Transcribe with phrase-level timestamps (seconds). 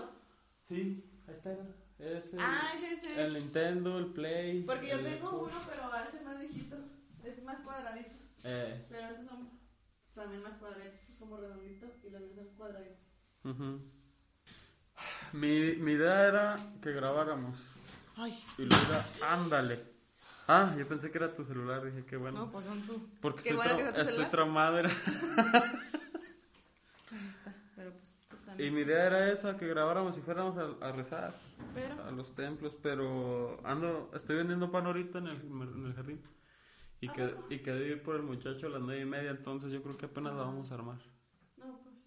[0.00, 0.12] Nintendo?
[0.68, 1.52] Sí, ahí está.
[1.98, 3.24] Es el, Ah, es ese.
[3.24, 4.62] el Nintendo, el Play.
[4.64, 5.52] Porque yo tengo Xbox.
[5.52, 6.76] uno, pero hace más viejito.
[7.24, 8.14] Es más cuadradito.
[8.44, 9.48] Eh, Pero estos son
[10.14, 11.86] también más cuadraditos, como redondito.
[12.04, 12.98] Y los míos son cuadraditos.
[15.32, 17.56] mi, mi idea era que grabáramos.
[18.16, 19.92] Ay, Y luego era, ándale.
[20.48, 21.84] Ah, yo pensé que era tu celular.
[21.84, 22.40] Dije, qué bueno.
[22.40, 23.08] no, pues son tú.
[23.20, 24.78] Porque Qué estoy, bueno tra- estoy traumado.
[24.80, 24.90] era-
[27.12, 27.54] Ahí está.
[27.76, 31.32] Pero pues, pues Y mi idea era esa, que grabáramos y fuéramos a, a rezar
[31.74, 32.04] Pero.
[32.04, 36.20] a los templos, pero ando, estoy vendiendo pan ahorita en el, en el jardín.
[37.00, 39.72] Y, ¿A que, y quedé ir por el muchacho a las nueve y media, entonces
[39.72, 40.98] yo creo que apenas la vamos a armar.
[41.56, 42.06] No, pues.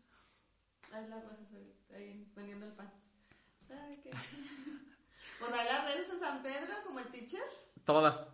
[0.94, 1.48] Ahí las razas
[1.94, 2.92] ahí, vendiendo el pan.
[3.70, 4.12] Ay, qué.
[5.38, 7.44] Pues ahí las redes en San Pedro, como el teacher.
[7.84, 8.30] Todas.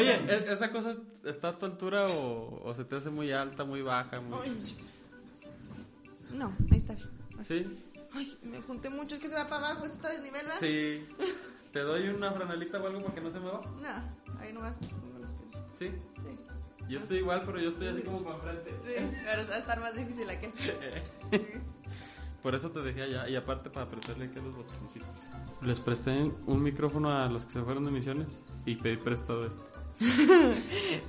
[0.00, 3.64] Oye, ¿e- ¿esa cosa está a tu altura o, o se te hace muy alta,
[3.64, 4.20] muy baja?
[4.20, 4.76] muy- Ay.
[6.32, 7.08] No, ahí está bien.
[7.42, 7.78] ¿Sí?
[8.12, 10.56] Ay, me junté mucho, es que se va para abajo, esto está de nivel, ¿verdad?
[10.60, 11.06] Sí.
[11.72, 13.60] ¿Te doy una franelita o algo para que no se me va?
[13.80, 15.56] No, ahí nomás pongo los pies.
[15.78, 15.88] Sí.
[16.16, 16.38] Sí.
[16.88, 18.74] Yo estoy igual, pero yo estoy así como para enfrente.
[18.84, 18.94] Sí,
[19.28, 20.52] ahora va a estar más difícil aquel.
[22.42, 23.28] Por eso te dejé allá.
[23.28, 25.08] Y aparte para apretarle aquí a los botoncitos.
[25.62, 26.10] Les presté
[26.46, 29.62] un micrófono a los que se fueron de misiones y pedí prestado este.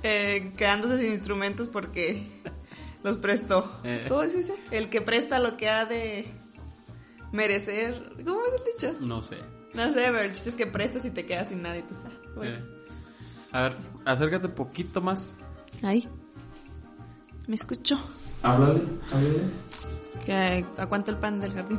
[0.04, 2.26] Eh, quedándose sin instrumentos porque
[3.04, 3.70] los prestó.
[3.84, 4.06] Eh.
[4.08, 4.54] ¿Cómo se dice?
[4.70, 6.26] El que presta lo que ha de
[7.30, 8.12] merecer.
[8.24, 9.00] ¿Cómo es el dicho?
[9.00, 9.38] No sé.
[9.74, 11.94] No sé, pero el chiste es que prestas y te quedas sin nada y tú.
[12.04, 12.56] ah, bueno.
[12.56, 12.64] Eh.
[13.52, 15.36] A ver, acércate poquito más.
[15.82, 16.08] Ahí.
[17.46, 18.00] Me escucho.
[18.42, 18.80] Háblale,
[19.12, 19.40] háblale.
[20.24, 21.78] ¿Que, ¿A cuánto el pan del jardín?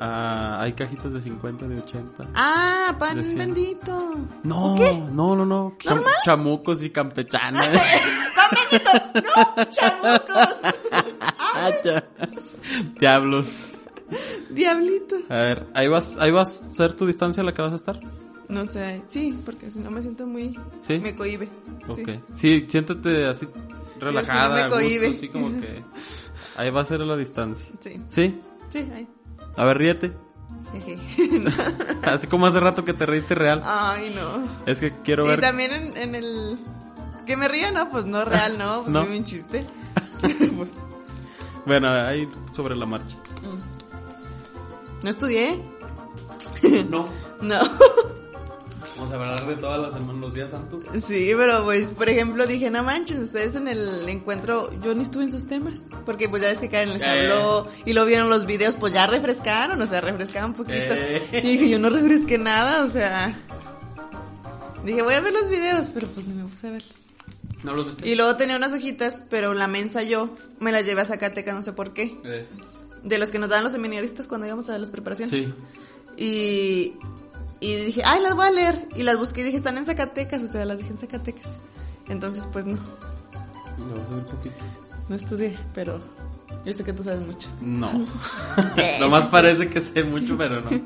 [0.00, 2.28] Ah, hay cajitas de 50, de 80.
[2.34, 4.14] Ah, pan bendito.
[4.44, 4.94] No, ¿Qué?
[5.12, 5.76] no, no, no.
[5.78, 6.14] Cham- ¿Normal?
[6.24, 7.66] chamucos y campechanas.
[8.36, 8.90] ¡Pan bendito!
[9.56, 9.64] ¡No!
[9.64, 10.48] ¡Chamucos!
[11.60, 11.72] Ah.
[13.00, 13.72] Diablos.
[14.50, 15.16] ¡Diablito!
[15.28, 17.98] A ver, ahí vas, ahí vas a ser tu distancia la que vas a estar.
[18.48, 20.58] No sé, sí, porque si no me siento muy...
[20.82, 20.98] ¿Sí?
[20.98, 21.48] Me cohibe.
[21.88, 21.98] Ok.
[22.06, 22.20] Sí.
[22.34, 23.48] Sí, siéntate así
[23.98, 25.08] relajada, me a gusto, cohíbe.
[25.08, 25.82] así como que
[26.56, 27.70] ahí va a ser la distancia.
[27.80, 28.40] Sí, ¿Sí?
[28.68, 29.08] sí, ahí.
[29.56, 30.12] A ver, ríete.
[32.02, 33.62] Así como hace rato que te reíste real.
[33.64, 34.46] Ay, no.
[34.66, 35.40] Es que quiero Y ver.
[35.40, 36.58] también en, en el...
[37.26, 37.90] Que me ría, ¿no?
[37.90, 38.80] Pues no, real, ¿no?
[38.82, 39.04] Pues No.
[39.04, 39.66] sí, un chiste.
[40.56, 40.74] pues...
[41.66, 43.16] Bueno, ahí sobre la marcha.
[43.42, 43.78] mm.
[45.04, 45.62] ¿No estudié?
[46.90, 47.08] No.
[47.40, 47.60] No.
[48.98, 50.82] Vamos a hablar de todas las semanas, los días santos.
[51.06, 55.22] Sí, pero pues, por ejemplo, dije, no manches, ustedes en el encuentro, yo ni estuve
[55.24, 57.06] en sus temas, porque pues ya ves que Karen les Eh.
[57.08, 60.76] habló y lo vieron los videos, pues ya refrescaron, o sea, refrescaban un poquito.
[60.94, 61.22] Eh.
[61.44, 63.38] Y dije, yo no refresqué nada, o sea,
[64.84, 66.96] dije, voy a ver los videos, pero pues no me puse a verlos.
[67.62, 68.08] ¿No los viste?
[68.08, 71.62] Y luego tenía unas hojitas, pero la mensa yo me las llevé a Zacatecas, no
[71.62, 72.46] sé por qué, Eh,
[73.04, 75.30] de los que nos daban los seminaristas cuando íbamos a las preparaciones.
[75.36, 75.52] sí.
[76.20, 76.94] Y,
[77.60, 78.88] y dije, ay, las voy a leer.
[78.96, 81.46] Y las busqué y dije, están en Zacatecas, o sea, las dije en Zacatecas.
[82.08, 82.78] Entonces, pues no,
[84.26, 84.64] poquito.
[85.08, 86.00] no estudié, pero
[86.64, 87.48] yo sé que tú sabes mucho.
[87.60, 87.90] No.
[89.00, 90.70] Nomás parece que sé mucho, pero no.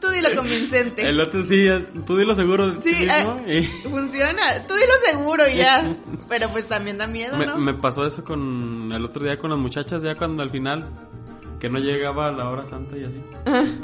[0.00, 1.06] Tú dilo convincente.
[1.06, 3.38] El otro sí, es- tú dilo seguro Sí, mismo.
[3.46, 4.42] eh, y- funciona.
[4.66, 5.94] Tú dilo seguro y ya.
[6.26, 7.58] Pero pues también da miedo, Me, ¿no?
[7.58, 10.88] me pasó eso con el otro día con las muchachas, ya cuando al final,
[11.60, 13.20] que no llegaba a la hora santa y así.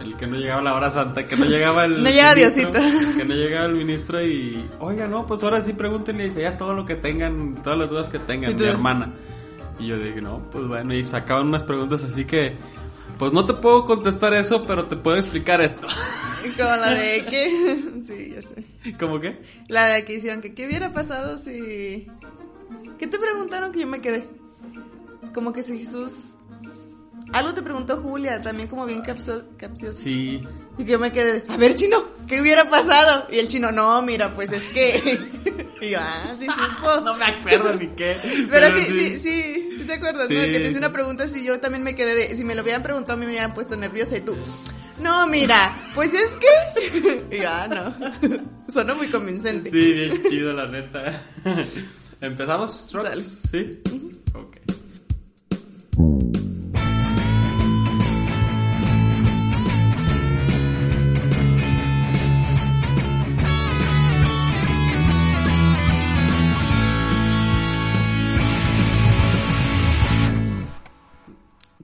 [0.00, 2.03] El que no llegaba a la hora santa, que no llegaba el.
[2.03, 3.19] No llega ministro, Diosito.
[3.19, 4.66] Que no llegaba el ministro y.
[4.81, 7.91] Oiga, no, pues ahora sí pregúntenle y dice, ya todo lo que tengan, todas las
[7.91, 9.12] dudas que tengan, ¿Y mi hermana.
[9.78, 12.54] Y yo dije, no, pues bueno, y sacaban unas preguntas así que.
[13.19, 15.86] Pues no te puedo contestar eso, pero te puedo explicar esto.
[16.56, 17.76] Como la de que.
[18.06, 18.94] Sí, ya sé.
[18.98, 19.42] ¿Cómo qué?
[19.69, 22.06] La de que hicieron que, ¿qué hubiera pasado si.
[22.98, 24.26] ¿Qué te preguntaron que yo me quedé?
[25.34, 26.35] Como que si Jesús.
[27.32, 29.98] Algo te preguntó Julia, también como bien capcio- capcioso.
[29.98, 30.42] Sí.
[30.78, 33.27] Y que yo me quedé, a ver, chino, ¿qué hubiera pasado?
[33.30, 35.18] Y el chino, no, mira, pues es que.
[35.80, 36.47] y yo, ah, sí,
[36.80, 37.01] supo.
[37.01, 38.16] No me acuerdo ni qué.
[38.51, 40.36] Pero, sí, sí, sí, sí, te acuerdas, ¿no?
[40.41, 42.83] Que te hice una pregunta así, yo también me quedé de, si me lo hubieran
[42.83, 44.36] preguntado, a mí me hubieran puesto nerviosa y tú,
[45.03, 47.36] no, mira, pues es que.
[47.36, 47.95] y yo, ah, no.
[48.72, 49.71] Sonó muy convincente.
[49.71, 51.22] Sí, bien chido, la neta.
[52.21, 53.42] ¿Empezamos, Rox?
[53.51, 53.80] ¿Sí?
[54.34, 54.56] Ok.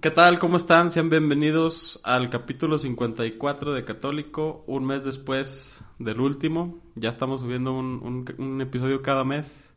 [0.02, 0.38] ¿Qué tal?
[0.40, 0.90] ¿Cómo están?
[0.90, 6.80] Sean bienvenidos al capítulo 54 de Católico, un mes después del último.
[6.96, 9.74] Ya estamos subiendo un, un- un episodio cada mes.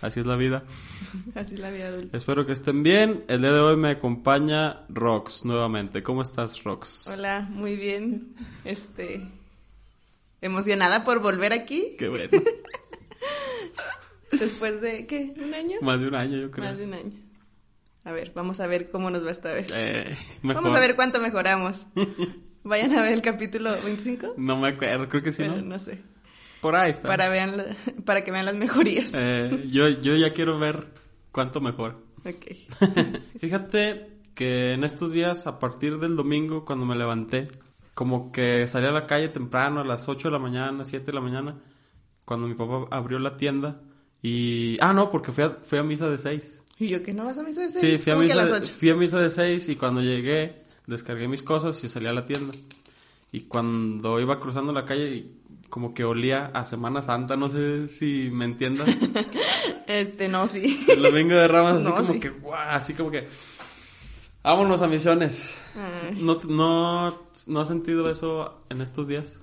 [0.00, 0.64] Así es la vida.
[1.34, 2.16] Así la vida adulta.
[2.16, 3.24] Espero que estén bien.
[3.26, 6.04] El día de hoy me acompaña Rox nuevamente.
[6.04, 7.08] ¿Cómo estás, Rox?
[7.08, 8.34] Hola, muy bien.
[8.64, 9.26] Este.
[10.40, 11.96] Emocionada por volver aquí.
[11.98, 12.30] Qué bueno.
[14.30, 15.34] Después de, ¿qué?
[15.44, 15.76] ¿Un año?
[15.80, 16.64] Más de un año, yo creo.
[16.68, 17.23] Más de un año.
[18.04, 19.72] A ver, vamos a ver cómo nos va esta vez.
[19.74, 20.16] Eh.
[20.42, 21.86] Vamos a ver cuánto mejoramos.
[22.64, 24.34] Vayan a ver el capítulo 25.
[24.36, 25.62] No me acuerdo, creo que sí, pero ¿no?
[25.62, 26.02] no sé.
[26.60, 27.08] Por ahí está.
[27.08, 29.12] Para, vean la- para que vean las mejorías.
[29.14, 30.86] Eh, yo, yo ya quiero ver
[31.30, 32.02] cuánto mejor.
[32.24, 32.56] Ok.
[33.38, 37.48] Fíjate que en estos días, a partir del domingo, cuando me levanté,
[37.94, 41.12] como que salí a la calle temprano, a las 8 de la mañana, 7 de
[41.12, 41.56] la mañana,
[42.24, 43.80] cuando mi papá abrió la tienda.
[44.22, 44.78] Y.
[44.80, 46.63] Ah, no, porque fui a, fui a misa de 6.
[46.78, 48.02] ¿Y yo que no vas a misa de Sí, seis?
[48.02, 48.74] fui a, ¿Cómo que misa de, 8?
[48.78, 50.52] fui a misa de 6 y cuando llegué,
[50.86, 52.52] descargué mis cosas y salí a la tienda.
[53.32, 55.26] Y cuando iba cruzando la calle,
[55.68, 58.88] como que olía a Semana Santa, no sé si me entiendas.
[59.86, 60.82] Este, no, sí.
[60.88, 62.20] El domingo de Ramas, así No, como sí.
[62.20, 63.28] que, guau, así como que.
[64.42, 65.56] Vámonos a misiones.
[65.76, 66.18] Ay.
[66.22, 69.34] ¿No, no, ¿No has sentido eso en estos días?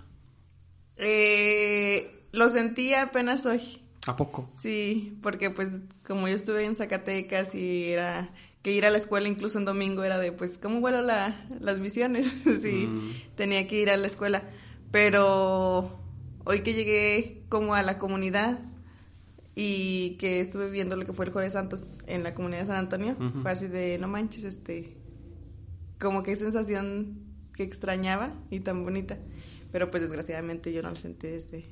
[0.98, 3.82] Eh, lo sentí apenas hoy.
[4.08, 4.50] ¿A poco?
[4.58, 5.70] Sí, porque pues
[6.06, 8.32] como yo estuve en Zacatecas y era
[8.64, 11.80] que ir a la escuela incluso en domingo era de pues cómo vuelo la, las
[11.80, 12.28] misiones,
[12.62, 13.12] sí, Mm.
[13.36, 14.44] tenía que ir a la escuela,
[14.92, 16.00] pero
[16.46, 18.60] hoy que llegué como a la comunidad
[19.56, 22.78] y que estuve viendo lo que fue el Jueves Santos en la comunidad de San
[22.78, 23.42] Antonio, Ujú.
[23.42, 24.96] fue así de no manches, este,
[26.00, 27.20] como que sensación
[27.54, 29.18] que extrañaba y tan bonita,
[29.72, 31.66] pero pues desgraciadamente yo no la sentí desde,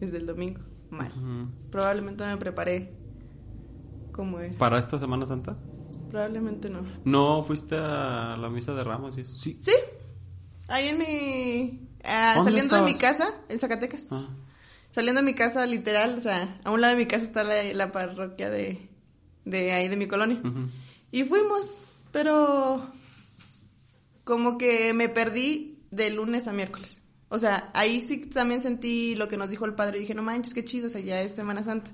[0.00, 0.60] desde el domingo,
[0.90, 1.10] mal.
[1.70, 2.92] Probablemente me preparé
[4.12, 4.56] como era.
[4.58, 5.56] ¿Para esta Semana Santa?
[6.10, 6.82] Probablemente no.
[7.04, 9.34] ¿No fuiste a la misa de Ramos y eso?
[9.36, 9.58] Sí.
[9.62, 9.72] Sí.
[10.68, 11.88] Ahí en mi...
[12.04, 14.06] ah, ¿Dónde saliendo de mi casa, en Zacatecas.
[14.10, 14.28] Ah.
[14.90, 17.62] Saliendo de mi casa, literal, o sea, a un lado de mi casa está la,
[17.74, 18.88] la parroquia de,
[19.44, 20.40] de ahí de mi colonia.
[21.12, 22.88] Y fuimos, pero
[24.24, 27.02] como que me perdí de lunes a miércoles.
[27.32, 30.22] O sea, ahí sí también sentí lo que nos dijo el padre y dije, no
[30.22, 31.90] manches, qué chido, o sea, ya es Semana Santa.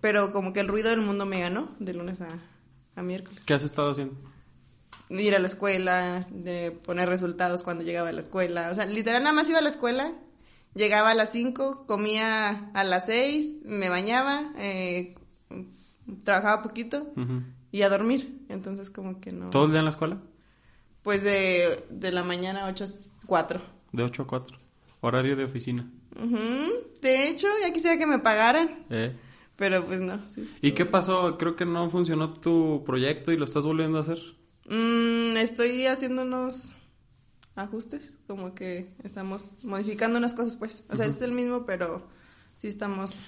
[0.00, 2.28] Pero como que el ruido del mundo me ganó de lunes a,
[2.96, 3.44] a miércoles.
[3.44, 4.16] ¿Qué has estado haciendo?
[5.10, 8.70] ir a la escuela, de poner resultados cuando llegaba a la escuela.
[8.70, 10.14] O sea, literal nada más iba a la escuela,
[10.74, 15.14] llegaba a las 5, comía a las 6, me bañaba, eh,
[16.24, 17.12] trabajaba poquito
[17.70, 18.46] y a dormir.
[18.48, 19.50] Entonces como que no...
[19.50, 20.18] ¿Todo el día en la escuela?
[21.02, 23.73] Pues de, de la mañana 8 a 4.
[23.94, 24.58] De 8 a 4.
[25.02, 25.88] Horario de oficina.
[27.00, 29.14] De hecho, ya quisiera que me pagaran, ¿Eh?
[29.54, 30.18] pero pues no.
[30.34, 30.52] sí.
[30.60, 31.38] ¿Y qué pasó?
[31.38, 34.18] Creo que no funcionó tu proyecto y lo estás volviendo a hacer.
[34.68, 36.74] Mm, estoy haciendo unos
[37.54, 40.82] ajustes, como que estamos modificando unas cosas, pues.
[40.90, 42.04] O sea, es el mismo, pero
[42.56, 43.24] sí estamos.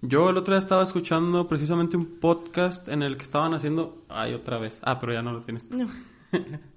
[0.00, 4.06] Yo el otro día estaba escuchando precisamente un podcast en el que estaban haciendo...
[4.08, 4.80] Ay, otra vez.
[4.82, 5.66] Ah, pero ya no lo tienes.
[5.70, 5.86] No.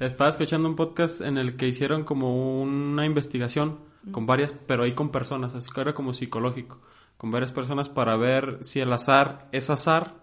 [0.00, 3.78] Estaba escuchando un podcast en el que hicieron como una investigación
[4.10, 6.80] con varias, pero ahí con personas, así que era como psicológico,
[7.16, 10.14] con varias personas para ver si el azar es azar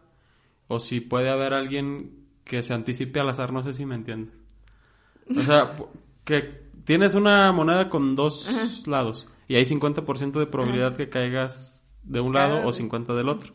[0.67, 4.35] o si puede haber alguien que se anticipe al azar, no sé si me entiendes.
[5.35, 5.71] O sea,
[6.25, 12.19] que tienes una moneda con dos lados y hay 50% de probabilidad que caigas de
[12.19, 13.53] un lado o 50 del otro.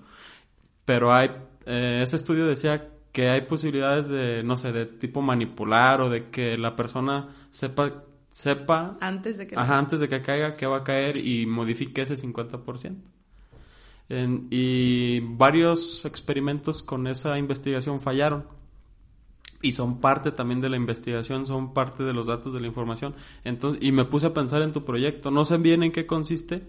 [0.85, 1.31] Pero hay,
[1.67, 6.23] eh, ese estudio decía que hay posibilidades de, no sé, de tipo manipular o de
[6.23, 9.57] que la persona sepa, sepa, Antes de que.
[9.57, 13.11] ajá, antes de que caiga, que va a caer y modifique ese 50%.
[14.11, 18.45] En- y varios experimentos con esa investigación fallaron.
[19.63, 23.15] Y son parte también de la investigación, son parte de los datos de la información.
[23.45, 25.31] Entonces, y me puse a pensar en tu proyecto.
[25.31, 26.69] No sé bien en qué consiste,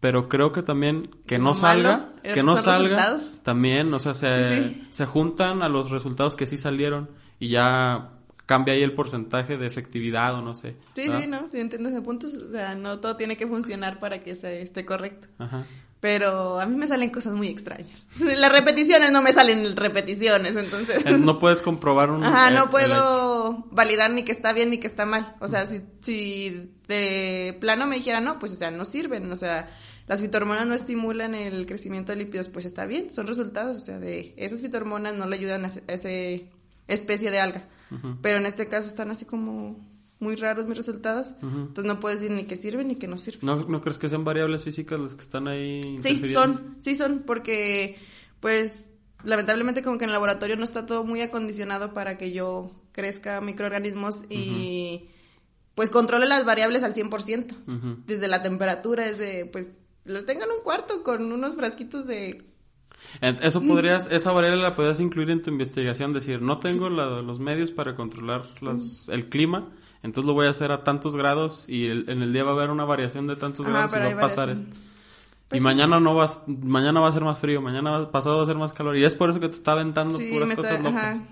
[0.00, 3.40] pero creo que también que no salga, que no salga, resultados.
[3.42, 7.10] también, o sea, se, Sí, se juntan a los resultados que sí salieron
[7.40, 8.10] y ya
[8.46, 10.76] cambia ahí el porcentaje de efectividad o no sé.
[10.94, 11.20] Sí, ¿verdad?
[11.22, 11.48] sí, ¿no?
[11.50, 12.26] Sí, entiendo ese punto.
[12.28, 15.28] O sea, no todo tiene que funcionar para que se esté correcto.
[15.38, 15.64] Ajá.
[15.98, 18.06] Pero a mí me salen cosas muy extrañas.
[18.38, 21.04] Las repeticiones no me salen repeticiones, entonces.
[21.20, 22.22] No puedes comprobar un...
[22.22, 25.34] Ajá, no el- puedo validar ni que está bien ni que está mal.
[25.40, 29.30] O sea, si, si de plano me dijera no, pues o sea, no sirven.
[29.32, 29.68] O sea,
[30.06, 33.76] las fitohormonas no estimulan el crecimiento de lípidos, pues está bien, son resultados.
[33.78, 36.50] O sea, de esas fitohormonas no le ayudan a ese- a ese
[36.88, 37.68] especie de alga.
[38.22, 39.78] Pero en este caso están así como
[40.18, 41.34] muy raros mis resultados.
[41.42, 43.40] Entonces no puedes decir ni que sirven ni que no sirven.
[43.42, 45.98] ¿No, ¿No crees que sean variables físicas las que están ahí?
[46.02, 47.96] Sí, son, sí son, porque
[48.40, 48.90] pues
[49.24, 53.40] lamentablemente como que en el laboratorio no está todo muy acondicionado para que yo crezca
[53.40, 55.06] microorganismos y
[55.76, 57.54] pues controle las variables al 100%.
[57.68, 58.02] Ujú.
[58.06, 59.70] Desde la temperatura, desde pues
[60.04, 62.44] los tengan en un cuarto con unos frasquitos de
[63.20, 67.38] Eso podrías, esa variable la podrías incluir en tu investigación, decir, no tengo la- los
[67.38, 69.70] medios para controlar las- el clima,
[70.02, 72.54] entonces lo voy a hacer a tantos grados y el- en el día va a
[72.54, 74.68] haber una variación de tantos grados y va a pasar variación.
[74.70, 74.80] esto.
[75.48, 75.64] Pues y sí.
[75.64, 78.56] mañana no vas, mañana va a ser más frío, mañana va- pasado va a ser
[78.56, 80.94] más calor y es por eso que te está aventando Sí, puras cosas locas.
[80.94, 81.24] ajá.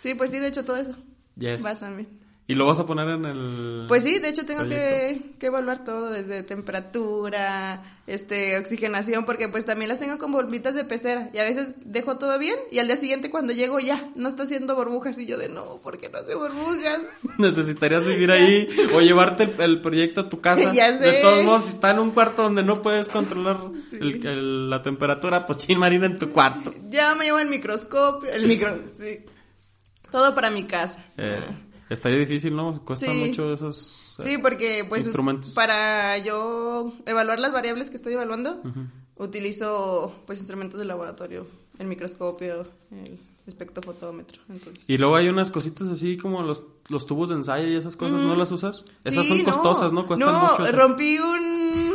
[0.00, 0.94] Sí, pues sí, de hecho todo eso.
[1.36, 1.64] Yes.
[1.64, 2.08] Va también.
[2.48, 5.82] Y lo vas a poner en el Pues sí, de hecho tengo que, que evaluar
[5.82, 11.38] todo, desde temperatura, este, oxigenación, porque pues también las tengo con bombitas de pecera y
[11.38, 14.76] a veces dejo todo bien y al día siguiente cuando llego ya no está haciendo
[14.76, 17.00] burbujas y yo de no, ¿por qué no hace burbujas?
[17.38, 20.72] Necesitarías vivir ahí o llevarte el, el proyecto a tu casa.
[20.72, 21.04] Ya sé.
[21.04, 23.56] De todos modos, si está en un cuarto donde no puedes controlar
[23.90, 23.96] Sí.
[24.00, 26.72] el- el- la temperatura, pues chin marina en tu cuarto.
[26.90, 29.24] Ya me llevo el microscopio, el micro, sí.
[30.12, 31.04] Todo para mi casa.
[31.18, 31.40] Eh,
[31.88, 32.84] estaría difícil, ¿no?
[32.84, 33.12] Cuesta Sí.
[33.12, 34.16] mucho esos...
[34.20, 35.52] eh, Sí, porque pues Instrumentos.
[35.52, 38.62] para yo evaluar las variables que estoy evaluando,
[39.16, 41.46] utilizo pues instrumentos de laboratorio,
[41.78, 44.88] el microscopio, el espectrofotómetro, entonces.
[44.88, 48.22] Y luego hay unas cositas así como los, los tubos de ensayo y esas cosas,
[48.22, 48.84] ¿no las usas?
[49.04, 50.06] Esas Sí, son costosas, ¿no?
[50.06, 50.72] Cuestan no, mucho.
[50.72, 51.92] rompí un,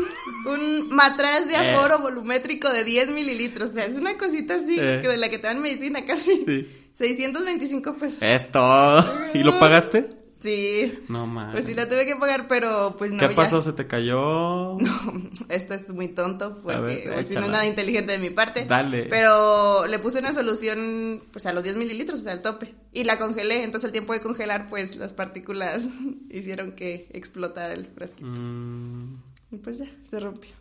[0.48, 1.58] un matraz de Eh.
[1.76, 3.72] aforo volumétrico de 10 mililitros.
[3.72, 5.00] O sea, es una cosita así, Eh.
[5.02, 6.44] que de la que te dan medicina casi.
[6.46, 6.68] Sí.
[6.94, 8.22] 625 pesos.
[8.22, 9.04] Es todo.
[9.34, 10.10] ¿Y lo pagaste?
[10.42, 11.00] Sí.
[11.08, 11.54] No mames.
[11.54, 13.20] Pues sí, la tuve que pagar, pero pues no.
[13.20, 13.36] ¿Qué ya.
[13.36, 13.62] pasó?
[13.62, 14.78] ¿Se te cayó?
[14.82, 18.66] No, esto es muy tonto, porque ver, pues, no es nada inteligente de mi parte.
[18.66, 19.04] Dale.
[19.04, 22.74] Pero le puse una solución, pues a los 10 mililitros, o sea, al tope.
[22.92, 25.88] Y la congelé, entonces al tiempo de congelar, pues las partículas
[26.30, 28.30] hicieron que explotara el frasquito.
[28.30, 29.22] Mm.
[29.52, 30.52] Y pues ya, se rompió.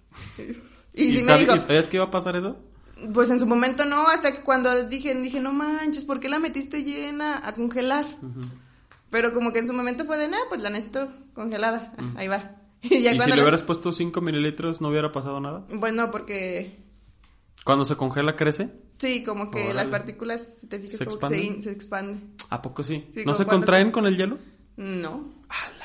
[0.93, 2.59] Y, ¿Y, sí me dijo, ¿Y sabías que iba a pasar eso?
[3.13, 6.39] Pues en su momento no, hasta que cuando dije, dije, no manches, ¿por qué la
[6.39, 8.07] metiste llena a congelar?
[9.11, 12.29] Pero como que en su momento fue de, nada, pues la necesito congelada, Ah, ahí
[12.29, 12.57] va.
[12.83, 15.67] Y ya ¿Y si cuando le la- hubieras puesto 5 mililitros no hubiera pasado nada?
[15.75, 16.79] Bueno, porque
[17.65, 18.71] Cuando se congela, ¿crece?
[18.99, 19.75] sí, como que Órale.
[19.75, 21.63] las partículas, si te fijas, ¿Se como que se, expanden?
[21.63, 22.21] se expande.
[22.51, 23.07] ¿A poco sí?
[23.15, 24.39] Sí, ¿No se contraen con el hielo?
[24.77, 25.33] No.
[25.49, 25.80] ¡Hala!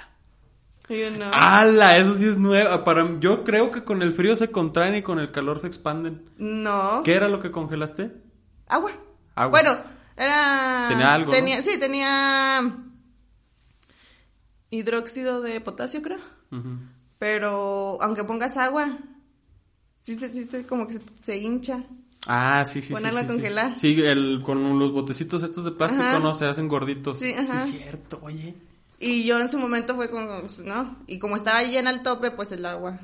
[0.90, 1.26] Yo no.
[1.34, 1.98] ¡Hala!
[1.98, 2.84] Eso sí es nuevo.
[2.84, 6.30] Para, yo creo que con el frío se contraen y con el calor se expanden.
[6.38, 7.02] No.
[7.04, 8.12] ¿Qué era lo que congelaste?
[8.68, 8.92] Agua.
[9.36, 9.50] Agua.
[9.62, 9.78] Bueno,
[10.16, 10.86] era...
[10.90, 11.36] Tenía algo, ¿no?
[11.38, 12.72] tenía, Sí, tenía
[14.70, 16.20] hidróxido de potasio, creo.
[16.52, 16.78] Ujú.
[17.18, 18.90] Pero aunque pongas agua,
[20.02, 21.84] sí, se- sí, como que se, se hincha.
[22.28, 22.94] Ah, sí, sí, sí.
[22.94, 23.34] Ponerlo sí, a sí.
[23.34, 23.78] congelar.
[23.78, 26.20] Sí, el, con los botecitos estos de plástico, Ajá.
[26.20, 26.34] ¿no?
[26.34, 27.20] Se hacen gorditos.
[27.20, 27.58] Sí, ajá.
[27.58, 28.56] es cierto, oye.
[29.00, 30.96] Y yo en su momento fue como, pues, ¿no?
[31.08, 33.00] Y como estaba llena al tope, pues el agua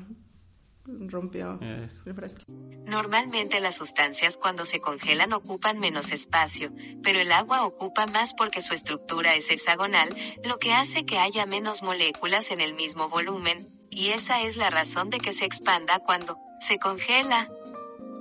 [0.84, 2.52] rompió el frasquito.
[2.86, 6.72] Normalmente las sustancias cuando se congelan ocupan menos espacio,
[7.02, 10.08] pero el agua ocupa más porque su estructura es hexagonal,
[10.44, 14.70] lo que hace que haya menos moléculas en el mismo volumen, y esa es la
[14.70, 17.46] razón de que se expanda cuando se congela.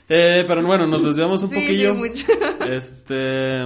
[0.08, 1.96] Eh, pero bueno, nos desviamos un Sí, sí, poquillo.
[1.96, 2.28] mucho.
[2.70, 3.66] Este.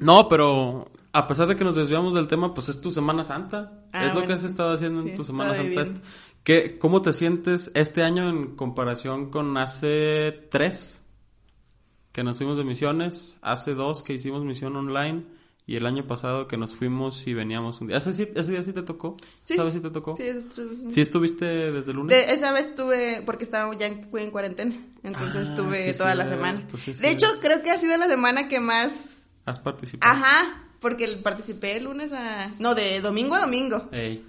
[0.00, 3.84] No, pero a pesar de que nos desviamos del tema, pues es tu Semana Santa.
[3.92, 4.46] Ah, es lo bueno, que has sí.
[4.46, 5.68] estado haciendo Sí, en tu Semana Santa.
[5.68, 6.00] viviendo.
[6.42, 11.04] ¿Qué, ¿Cómo te sientes este año en comparación con hace tres?
[12.12, 15.24] Que nos fuimos de misiones, hace dos que hicimos misión online
[15.66, 17.96] y el año pasado que nos fuimos y veníamos un día.
[17.96, 19.16] ¿Ese, sí- ese día sí te tocó?
[19.44, 19.56] Sí.
[19.56, 20.14] ¿Sabes si te tocó?
[20.16, 20.94] Sí, esas tres veces.
[20.94, 22.16] ¿Sí estuviste desde el lunes?
[22.16, 26.14] De- esa vez estuve, porque estaba ya en, en cuarentena, entonces Ah, estuve sí, toda
[26.14, 26.66] la cierto, semana.
[26.76, 27.06] sí, de sí.
[27.06, 29.28] hecho, creo que ha sido la semana que más...
[29.46, 30.12] ¿Has participado?
[30.12, 32.50] Ajá, porque participé el lunes a...
[32.58, 33.88] No, de domingo a domingo.
[33.90, 34.22] Ey.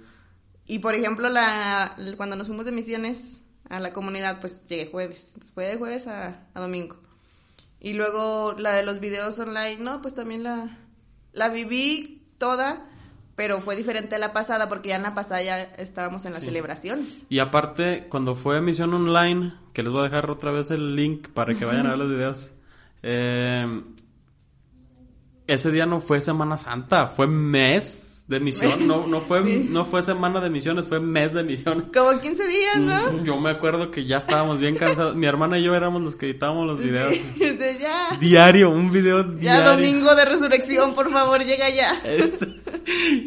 [0.66, 5.28] Y por ejemplo, la, cuando nos fuimos de misiones a la comunidad, pues llegué jueves.
[5.34, 6.96] Entonces fue de jueves a, a domingo.
[7.78, 10.78] Y luego la de los videos online, no, pues también la,
[11.32, 12.86] la viví toda,
[13.36, 16.40] pero fue diferente a la pasada porque ya en la pasada ya estábamos en las
[16.40, 16.46] Sí.
[16.46, 17.26] celebraciones.
[17.28, 21.28] Y aparte, cuando fue misión online, que les voy a dejar otra vez el link
[21.28, 22.52] para que vayan a ver los videos.
[23.02, 23.82] eh,
[25.46, 28.88] ese día no fue Semana Santa, fue mes de misión.
[28.88, 31.84] No, no fue, no fue semana de misiones, fue mes de misiones.
[31.94, 33.22] Como 15 días, ¿no?
[33.22, 35.14] Yo me acuerdo que ya estábamos bien cansados.
[35.14, 37.14] Mi hermana y yo éramos los que editábamos los videos.
[37.36, 39.62] Sí, ya, Diario, un video diario.
[39.64, 42.00] ya domingo de resurrección, por favor, llega ya.
[42.04, 42.44] Es-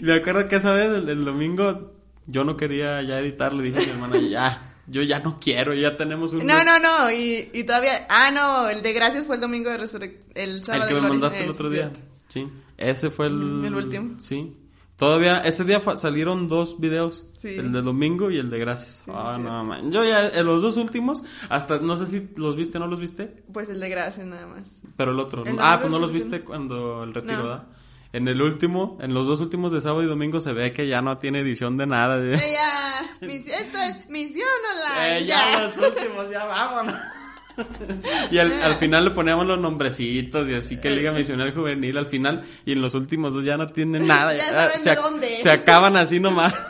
[0.02, 1.94] Me acuerdo que esa vez, el, el domingo,
[2.28, 3.54] yo no quería ya editar.
[3.54, 6.46] Le dije a mi hermana, ya, yo ya no quiero, ya tenemos un...
[6.46, 6.66] No, mes".
[6.66, 8.06] no, no, y, y todavía...
[8.10, 10.24] Ah, no, el de gracias fue el domingo de resurrección.
[10.36, 11.84] El El sábado que de me mandaste el otro día.
[11.92, 12.00] cierto.
[12.30, 13.66] Sí, ese fue el...
[13.66, 14.20] El último.
[14.20, 14.56] Sí.
[14.96, 17.26] Todavía, ese día salieron dos videos.
[17.38, 17.48] Sí.
[17.50, 19.02] El de domingo y el de gracias.
[19.06, 19.92] Sí, ah, sí, no, man.
[19.94, 23.00] Yo ya, en los dos últimos, hasta, no sé si los viste o no los
[23.00, 24.82] viste, Pues el de gracias nada más.
[24.98, 25.46] pero el otro.
[25.46, 27.44] El ah, pues no los viste cuando el retiro, No.
[27.44, 27.68] ¿verdad?
[28.12, 31.02] En el último, en los dos últimos de sábado y domingo se ve que ya
[31.02, 32.20] no tiene edición de nada.
[32.20, 35.20] Eh, ya, mis- esto es misión online.
[35.20, 36.96] Eh, ya los últimos, ya vámonos.
[38.32, 42.06] y al, al final le poníamos los nombrecitos y así que Liga Misional Juvenil al
[42.06, 44.36] final y en los últimos dos ya no tienen nada.
[44.36, 45.42] Ya Ah, saben se, de ac- dónde es.
[45.44, 46.54] se acaban así nomás.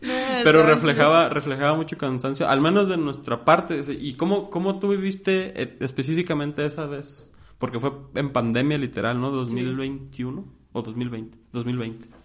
[0.00, 0.12] No,
[0.44, 3.82] Pero reflejaba, reflejaba mucho cansancio, al menos de nuestra parte.
[4.00, 7.32] ¿Y cómo, cómo tú viviste eh, específicamente esa vez?
[7.58, 9.32] Porque fue en pandemia literal, ¿no?
[9.32, 11.36] 2021 o 2020.
[11.52, 12.04] 2020.
[12.04, 12.18] chidos.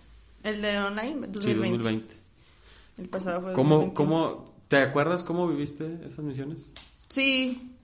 [0.43, 1.41] El de online, 2020.
[1.41, 2.15] Sí, 2020.
[2.99, 3.93] El pasado fue ¿Cómo, 2021.
[3.95, 6.59] cómo, te acuerdas cómo viviste esas misiones?
[7.13, 7.77] Sí,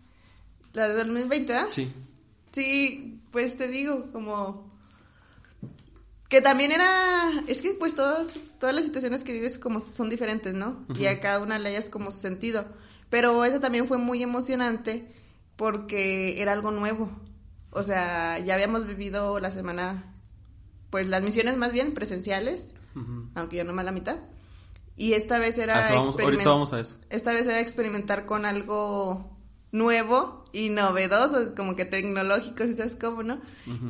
[0.73, 1.67] la de 2020, ¿ah?
[1.69, 1.93] Sí.
[2.51, 4.67] Sí, pues te digo, como
[6.29, 8.27] que también era, es que pues todas,
[8.59, 10.83] todas las situaciones que vives como son diferentes, ¿no?
[10.97, 12.65] Y a cada una le hayas como su sentido.
[13.11, 15.07] Pero esa también fue muy emocionante
[15.55, 17.11] porque era algo nuevo.
[17.69, 20.11] O sea, ya habíamos vivido la semana,
[20.89, 23.29] pues las misiones más bien presenciales, Ujú.
[23.35, 24.17] aunque yo nomás la mitad.
[24.99, 26.97] Y esta vez era eso vamos- ahorita vamos a eso.
[27.09, 29.38] esta vez era experimentar con algo
[29.71, 33.39] nuevo y novedoso, como que tecnológico, si sabes cómo, ¿no?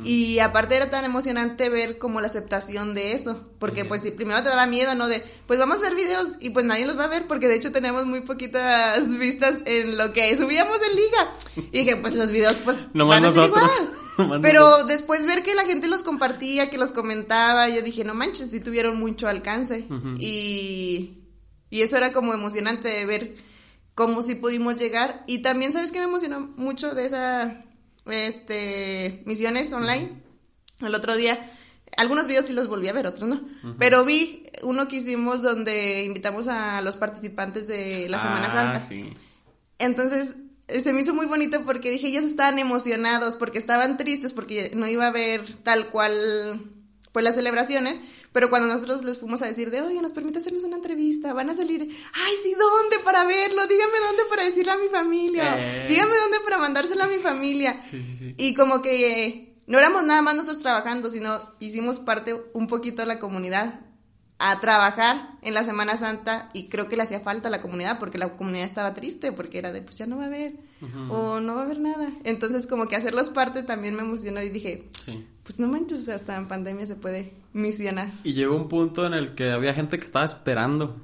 [0.04, 4.42] Y aparte era tan emocionante ver como la aceptación de eso, porque pues si primero
[4.42, 5.08] te daba miedo, ¿no?
[5.08, 7.54] De, pues vamos a hacer videos y pues nadie los va a ver, porque de
[7.54, 11.68] hecho tenemos muy poquitas vistas en lo que subíamos en liga.
[11.72, 13.70] Y dije, pues los videos pues Nomás van a ser nosotros.
[14.18, 14.42] igual.
[14.42, 14.88] Pero nosotros.
[14.88, 18.60] después ver que la gente los compartía, que los comentaba, yo dije, no manches, sí
[18.60, 19.86] tuvieron mucho alcance.
[20.18, 21.22] Y,
[21.70, 23.49] y eso era como emocionante de ver
[23.94, 25.22] cómo sí pudimos llegar.
[25.26, 27.64] Y también, ¿sabes qué me emocionó mucho de esa,
[28.06, 30.22] este, misiones online?
[30.80, 31.50] El otro día,
[31.96, 33.40] algunos videos sí los volví a ver, otros no.
[33.78, 38.80] Pero vi uno que hicimos donde invitamos a los participantes de la Semana Ah, Santa.
[38.80, 39.12] sí.
[39.78, 40.36] Entonces,
[40.82, 44.86] se me hizo muy bonito porque dije, ellos estaban emocionados, porque estaban tristes, porque no
[44.86, 46.64] iba a haber tal cual,
[47.12, 48.00] pues las celebraciones,
[48.32, 51.50] pero cuando nosotros les fuimos a decir de, oye, nos permite hacernos una entrevista, van
[51.50, 53.66] a salir, ay, sí, ¿dónde para verlo?
[53.66, 55.86] Dígame dónde para decirle a mi familia, Eh.
[55.88, 57.82] dígame dónde para mandárselo a mi familia.
[57.90, 58.34] Sí, sí, sí.
[58.38, 63.02] Y como que eh, no éramos nada más nosotros trabajando, sino hicimos parte un poquito
[63.02, 63.80] de la comunidad
[64.40, 67.98] a trabajar en la Semana Santa y creo que le hacía falta a la comunidad
[67.98, 70.54] porque la comunidad estaba triste porque era de pues ya no va a haber
[71.10, 72.08] o no va a haber nada.
[72.24, 75.26] Entonces como que hacerlos parte también me emocionó y dije, Sí.
[75.42, 78.12] pues no manches, hasta en pandemia se puede misionar.
[78.24, 80.96] Y llegó un punto en el que había gente que estaba esperando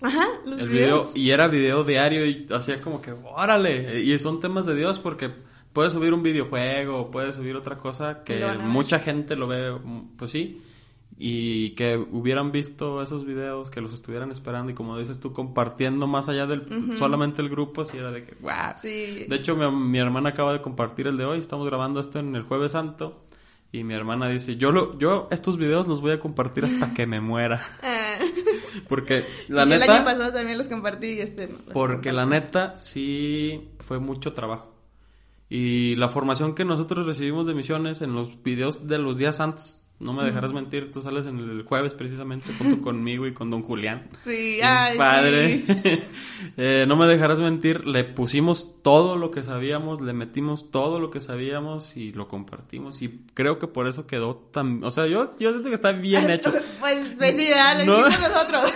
[0.00, 1.16] Ajá, los el video videos.
[1.16, 5.30] y era video diario y hacía como que órale y son temas de Dios porque
[5.72, 9.76] puedes subir un videojuego puedes subir otra cosa que mucha gente lo ve
[10.16, 10.62] pues sí
[11.16, 16.06] y que hubieran visto esos videos que los estuvieran esperando y como dices tú compartiendo
[16.08, 16.66] más allá del
[16.98, 19.24] solamente el grupo así era de que guau Sí.
[19.28, 22.34] de hecho mi, mi hermana acaba de compartir el de hoy estamos grabando esto en
[22.34, 23.20] el jueves santo
[23.70, 27.06] y mi hermana dice yo lo yo estos videos los voy a compartir hasta que
[27.06, 28.16] me muera Ah.
[28.88, 32.22] porque Sí, la el neta año pasado también los compartí y este no, porque la
[32.22, 32.46] compartí.
[32.46, 34.72] neta sí fue mucho trabajo.
[35.48, 39.83] Y la formación que nosotros recibimos de misiones en los videos de los días antes,
[40.00, 43.62] no me dejarás mentir, tú sales en el jueves precisamente junto conmigo y con don
[43.62, 44.10] Julián.
[44.24, 45.58] Sí, ay, padre.
[45.60, 46.02] sí.
[46.56, 51.10] Eh, no me dejarás mentir, le pusimos todo lo que sabíamos, le metimos todo lo
[51.10, 53.00] que sabíamos y lo compartimos.
[53.02, 54.84] Y creo que por eso quedó tan...
[54.84, 56.52] O sea, yo, yo siento que está bien hecho.
[56.80, 58.08] Pues, pues sí, ya lo No.
[58.08, 58.72] hicimos nosotros.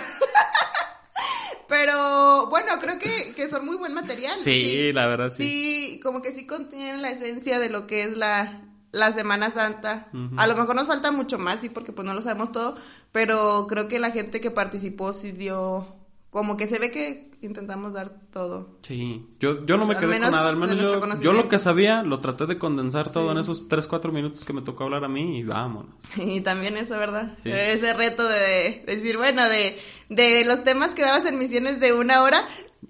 [1.69, 4.37] Pero bueno, creo que, que son muy buen material.
[4.39, 5.45] Sí, la verdad sí.
[5.45, 10.09] Sí, como que sí contienen la esencia de lo que es la, la Semana Santa.
[10.37, 12.77] A lo mejor nos falta mucho más, sí, porque pues no lo sabemos todo,
[13.13, 15.87] pero creo que la gente que participó sí dio,
[16.31, 18.79] como que se ve que intentamos dar todo.
[18.83, 21.59] Sí, yo, yo no me Al quedé con nada, al menos yo, yo lo que
[21.59, 25.05] sabía lo traté de condensar todo en esos 3, 4 minutos que me tocó hablar
[25.05, 25.95] a mí y vámonos.
[26.17, 27.37] Y también eso, ¿verdad?
[27.43, 27.51] Sí.
[27.51, 31.93] Ese reto de, de decir, bueno, de, de los temas que dabas en misiones de
[31.93, 32.43] una hora,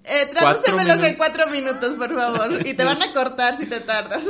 [0.03, 2.65] eh, tradúcemelos en cuatro minutos, por favor.
[2.65, 4.23] Y te van a cortar si te tardas.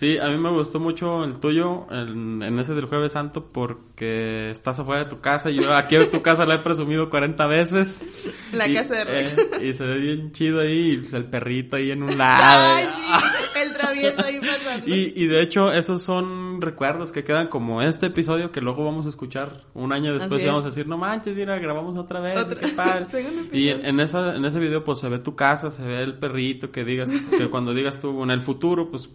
[0.00, 4.50] Sí, a mí me gustó mucho el tuyo en, en ese del jueves santo porque
[4.50, 7.46] estás afuera de tu casa y yo aquí en tu casa la he presumido 40
[7.46, 8.06] veces.
[8.54, 9.32] La y, casa de Rex.
[9.38, 12.74] eh, y se ve bien chido ahí, pues, el perrito ahí en un lado.
[12.76, 14.86] Ay, sí, el travieso ahí pasando.
[14.86, 19.04] Y, y de hecho, esos son recuerdos que quedan como este episodio que luego vamos
[19.06, 22.38] a escuchar un año después y vamos a decir, no manches, mira, grabamos otra vez,
[22.38, 23.06] Otra- qué padre.
[23.52, 26.18] Y en, en esa, en ese video pues se ve tu casa, se ve el
[26.18, 29.10] perrito que digas, que cuando digas tú en el futuro pues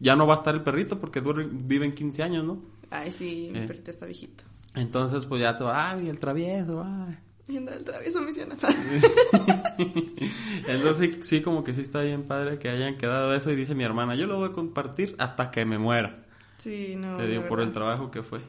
[0.00, 2.62] ya no va a estar el perrito porque viven 15 años, ¿no?
[2.90, 3.66] Ay, sí, mi Eh.
[3.66, 4.44] perrito está viejito.
[4.74, 7.16] Entonces pues ya te va, ay, el travieso, ay.
[7.48, 8.58] El travieso misionero.
[10.66, 13.74] Entonces sí, sí, como que sí está bien padre que hayan quedado eso y dice
[13.74, 16.24] mi hermana, yo lo voy a compartir hasta que me muera.
[16.58, 17.16] Sí, no.
[17.16, 18.40] te digo, por el trabajo que fue.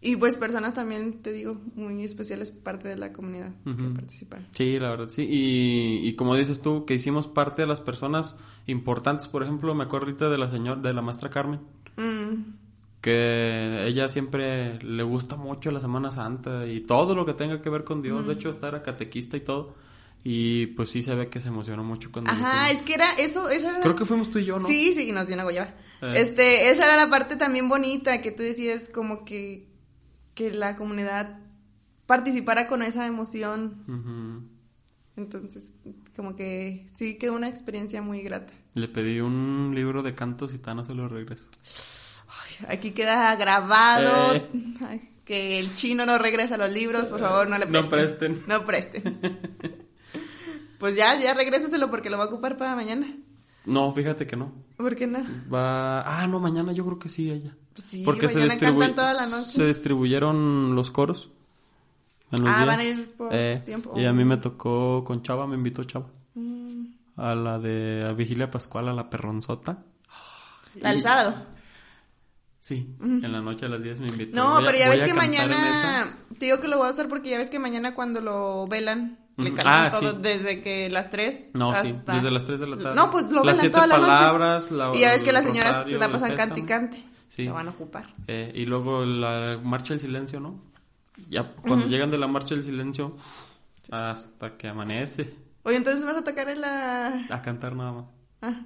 [0.00, 4.46] Y pues personas también, te digo, muy especiales, parte de la comunidad que participaron.
[4.52, 5.26] Sí, la verdad, sí.
[5.28, 9.26] Y, y como dices tú, que hicimos parte de las personas importantes.
[9.26, 11.60] Por ejemplo, me acuerdo ahorita de la señora, de la maestra Carmen.
[11.96, 12.52] Mm,
[13.00, 17.70] que ella siempre le gusta mucho la Semana Santa y todo lo que tenga que
[17.70, 18.26] ver con Dios.
[18.26, 19.74] De hecho, hasta era catequista y todo.
[20.24, 22.30] Y pues sí se ve que se emocionó mucho cuando...
[22.30, 23.80] Ajá, es que era eso, esa era...
[23.80, 24.66] Creo que fuimos tú y yo, ¿no?
[24.66, 25.74] Sí, sí, nos dio una guayaba.
[26.02, 26.14] Eh.
[26.16, 29.67] Este, esa era la parte también bonita que tú decías como que,
[30.38, 31.36] que la comunidad
[32.06, 34.46] participara con esa emoción.
[35.16, 35.72] Entonces,
[36.14, 38.52] como que sí quedó una experiencia muy grata.
[38.74, 41.46] Le pedí un libro de cantos y Tana se lo regreso.
[42.28, 44.46] Ay, aquí queda grabado Eh.
[44.88, 47.90] ay, que el chino no regresa a los libros, por favor, no le No presten.
[47.90, 48.42] presten.
[48.46, 49.18] No presten.
[50.78, 53.12] pues ya, ya regrésaselo porque lo va a ocupar para mañana.
[53.66, 54.52] No, fíjate que no.
[54.76, 55.18] ¿Por qué no?
[55.52, 56.02] Va...
[56.22, 57.56] Ah, no, mañana yo creo que sí ella.
[57.78, 59.44] Pues sí, Porque se, mañana distribu- toda la noche.
[59.52, 61.30] se distribuyeron los coros.
[62.32, 62.66] Ah, días.
[62.66, 63.92] van a ir por Eh, tiempo.
[63.96, 66.06] Y a mí me tocó con Chava, me invitó Chava.
[66.34, 66.86] Mm,
[67.16, 69.78] A la de a Vigilia Pascual, a la perronzota.
[70.80, 71.34] La del sábado.
[72.58, 74.34] Sí, en la noche a las 10 me invitó.
[74.36, 77.30] No, a- pero ya ves que mañana, te digo que lo voy a usar porque
[77.30, 80.18] ya ves que mañana cuando lo velan, le cantan Ah, todo sí.
[80.20, 82.14] desde que las 3 No, sí, hasta...
[82.14, 82.96] desde las 3 de la tarde.
[82.96, 84.74] No, pues lo Las velan siete toda la palabras, noche.
[84.90, 87.04] la- y ya ves que las señoras se la pasan cante y cante.
[87.28, 87.44] Sí.
[87.44, 88.04] Lo van a ocupar.
[88.26, 90.60] Eh, y luego la marcha del silencio, ¿no?
[91.28, 93.16] Ya cuando llegan de la marcha del silencio
[93.90, 97.26] hasta que amanece Oye, entonces vas a tocar en la...
[97.28, 98.04] a cantar nada más.
[98.40, 98.62] Ajá.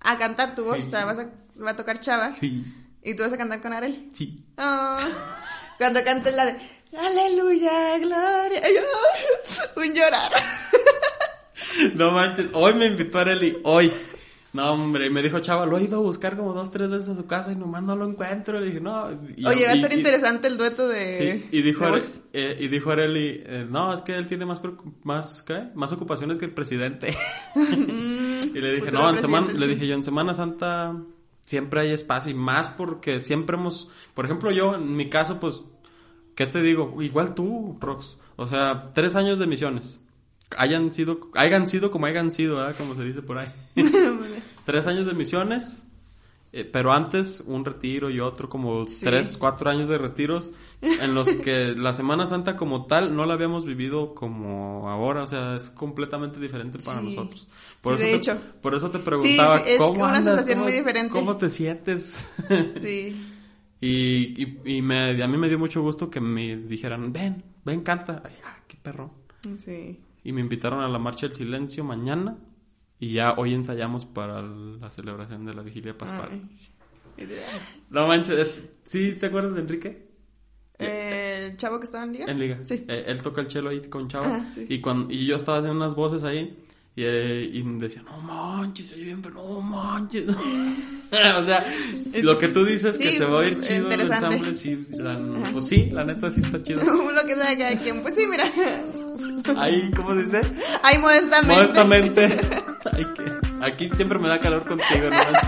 [0.00, 0.84] A cantar tu voz, Sí.
[0.88, 1.30] o sea, vas a,
[1.64, 2.32] va a tocar Chava.
[2.32, 2.64] Sí,
[3.02, 4.08] Y tú vas a cantar con Arel.
[4.12, 4.44] sí.
[4.56, 5.00] Ah,
[5.78, 6.56] cuando cantes la de
[6.98, 8.60] Aleluya, gloria.
[8.62, 10.32] Ah, un llorar.
[11.94, 13.90] No manches, hoy me invitó Areli, hoy.
[14.54, 17.08] No, hombre, y me dijo, chava, lo he ido a buscar como dos, tres veces
[17.08, 18.60] a su casa y nomás no lo encuentro.
[18.60, 19.10] Le dije, no.
[19.34, 21.40] y- Oye, va a y- interesante el dueto de.
[21.40, 21.98] Sí, y dijo, Are-
[22.34, 24.60] eh, y dijo Areli, eh, no, es que él tiene más,
[25.04, 25.68] más, ¿qué?
[25.74, 27.16] Más ocupaciones que el presidente.
[27.56, 30.96] y le dije, futuro no, en semana, le dije yo, en Semana Santa
[31.46, 35.62] siempre hay espacio y más porque siempre hemos, por ejemplo, yo, en mi caso, pues,
[36.34, 37.00] ¿qué te digo?
[37.02, 38.16] Igual tú, Rox.
[38.36, 39.98] O sea, tres años de misiones.
[40.58, 42.74] Hayan sido, hayan sido como hayan sido, ¿verdad?
[42.76, 43.48] Como se dice por ahí.
[44.64, 45.84] tres años de misiones,
[46.52, 49.04] eh, pero antes un retiro y otro, como Sí.
[49.04, 50.50] tres, cuatro años de retiros,
[50.82, 55.26] en los que la Semana Santa como tal no la habíamos vivido como ahora, o
[55.26, 57.06] sea, es completamente diferente para Sí.
[57.06, 57.48] nosotros.
[57.82, 58.38] Sí, de te, hecho.
[58.60, 60.24] Por eso te preguntaba, es ¿cómo una andas?
[60.24, 61.10] sensación ¿Cómo- muy diferente.
[61.12, 62.28] ¿Cómo te sientes?
[62.80, 63.16] Sí.
[63.80, 67.80] y y, y me, a mí me dio mucho gusto que me dijeran, ven, ven,
[67.80, 68.22] canta.
[68.24, 69.10] Ay, ah, qué perro.
[69.64, 69.96] Sí.
[70.24, 72.38] Y me invitaron a la Marcha del Silencio mañana.
[72.98, 76.28] Y ya hoy ensayamos para la celebración de la Vigilia Pascual.
[76.32, 77.28] Ay.
[77.90, 80.08] No manches, es- ¿sí te acuerdas de Enrique?
[80.78, 82.26] Eh, ¿El chavo que estaba en liga?
[82.26, 82.60] En Liga.
[82.64, 82.84] Sí.
[82.88, 84.08] Eh, él toca el chelo ahí con.
[84.14, 84.66] Ajá, sí.
[84.68, 86.58] y, cuando, y yo estaba haciendo unas voces ahí.
[86.94, 90.24] Y, eh, y decía, no manches, se oye bien, pero no manches.
[90.28, 91.64] o sea,
[92.22, 94.78] lo que tú dices que Sí, se va a ir es chido el ensamble, sí,
[94.90, 95.18] la-
[95.52, 96.82] pues sí, la neta sí está chido.
[97.12, 98.02] Lo que sea cada quien.
[98.02, 98.44] Pues sí, mira.
[99.56, 100.40] Ahí, ¿cómo se dice?
[100.82, 101.54] Ay, modestamente.
[101.62, 102.40] Modestamente.
[102.92, 105.38] Ay, que- aquí siempre me da calor contigo, hermano.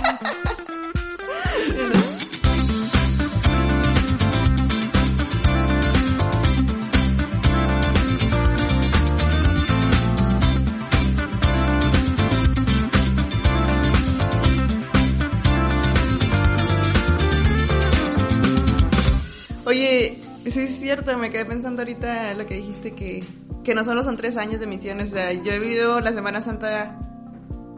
[20.68, 23.24] Sí es cierto, me quedé pensando ahorita lo que dijiste que,
[23.62, 26.40] que no solo son tres años de misiones, o sea, yo he vivido la Semana
[26.40, 26.98] Santa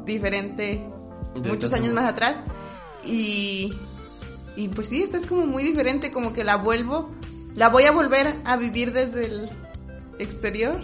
[0.05, 0.85] diferente
[1.35, 2.37] Desde muchos años más atrás
[3.05, 3.73] y,
[4.57, 7.11] y pues sí, esta es como muy diferente, como que la vuelvo,
[7.55, 9.51] la voy a volver a vivir desde el
[10.19, 10.81] exterior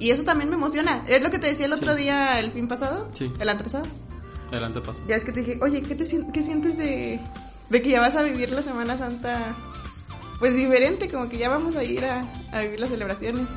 [0.00, 1.02] y eso también me emociona.
[1.08, 2.02] Es lo que te decía el otro Sí.
[2.02, 3.32] día, el fin pasado, Sí.
[3.40, 3.84] el antepasado.
[4.52, 5.02] El antepaso.
[5.06, 7.20] Ya es que te dije, oye, ¿qué, te, qué sientes de,
[7.68, 9.54] de que ya vas a vivir la Semana Santa?
[10.38, 13.48] Pues diferente, como que ya vamos a ir a, a vivir las celebraciones.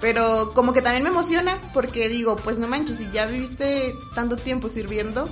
[0.00, 4.36] Pero como que también me emociona porque digo, pues no manches, si ya viviste tanto
[4.36, 5.28] tiempo sirviendo,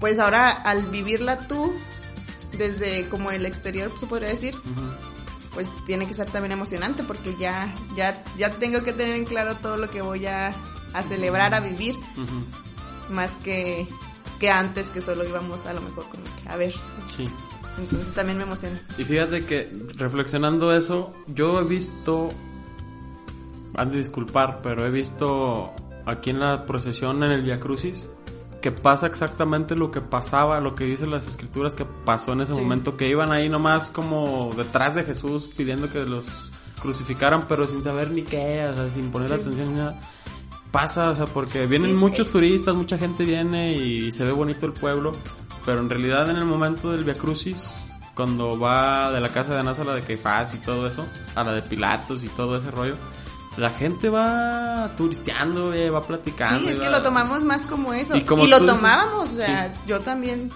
[0.00, 1.72] pues ahora al vivirla tú,
[2.56, 4.54] desde como el exterior, se podría decir,
[5.54, 9.56] pues tiene que ser también emocionante porque ya, ya, ya tengo que tener en claro
[9.56, 10.54] todo lo que voy a,
[10.92, 11.96] a celebrar, a vivir,
[13.08, 13.88] más que,
[14.38, 16.74] que antes que solo íbamos a lo mejor como que a ver.
[17.16, 17.28] Sí.
[17.80, 18.80] Entonces también me emociona.
[18.98, 22.30] Y fíjate que reflexionando eso, yo he visto,
[23.74, 25.72] han de disculpar, pero he visto
[26.06, 28.08] aquí en la procesión en el Via Crucis
[28.60, 32.54] que pasa exactamente lo que pasaba, lo que dicen las escrituras que pasó en ese
[32.54, 32.60] Sí.
[32.60, 36.26] momento, que iban ahí nomás como detrás de Jesús pidiendo que los
[36.82, 39.34] crucificaran, pero sin saber ni qué, o sea, sin poner Sí.
[39.34, 39.98] atención ni nada.
[40.72, 44.30] Pasa, o sea, porque vienen Sí, muchos es- turistas, mucha gente viene y se ve
[44.32, 45.14] bonito el pueblo,
[45.64, 49.60] pero en realidad en el momento del Via Crucis, cuando va de la casa de
[49.60, 52.70] Anás a la de Caifás y todo eso, a la de Pilatos y todo ese
[52.70, 52.96] rollo,
[53.56, 56.60] la gente va turisteando, eh, va platicando.
[56.60, 58.14] Sí, y es que va- lo tomamos más como eso.
[58.16, 60.50] Y Y, como lo tú dices- tomábamos, o sea, yo también.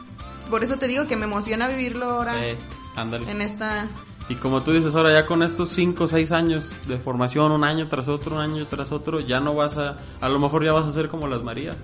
[0.51, 2.59] Por eso te digo que me emociona vivirlo ahora Eh,
[2.97, 3.31] ándale.
[3.31, 3.89] en esta...
[4.29, 7.63] Y como tú dices ahora, ya con estos 5 o 6 años de formación, un
[7.65, 10.73] año tras otro, un año tras otro, ya no vas a, a lo mejor ya
[10.73, 11.77] vas a ser como las Marías,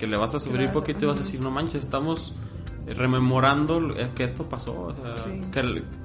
[0.00, 0.72] que le vas a subir Claro.
[0.72, 2.32] poquito y vas a decir, no manches, estamos
[2.86, 5.40] rememorando lo- eh, que esto pasó, o sea, Sí.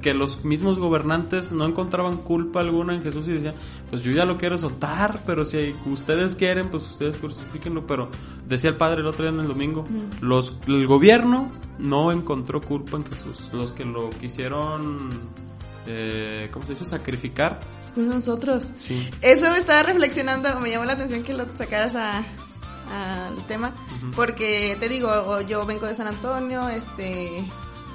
[0.02, 3.56] que, los mismos gobernantes no encontraban culpa alguna en Jesús y decían,
[3.90, 8.10] pues yo ya lo quiero soltar, pero si ustedes quieren, pues ustedes crucifíquenlo, pero
[8.48, 9.86] decía el padre el otro día en el domingo,
[10.22, 15.10] los, el gobierno no encontró culpa en Jesús, los que lo quisieron,
[15.88, 16.86] eh, ¿cómo se dice?
[16.86, 17.60] Sacrificar.
[17.96, 18.70] Pues nosotros.
[18.78, 19.10] Sí.
[19.22, 22.24] Eso estaba reflexionando, me llamó la atención que lo sacaras a
[22.92, 23.74] al tema,
[24.16, 27.46] porque te digo, yo vengo de San Antonio, este,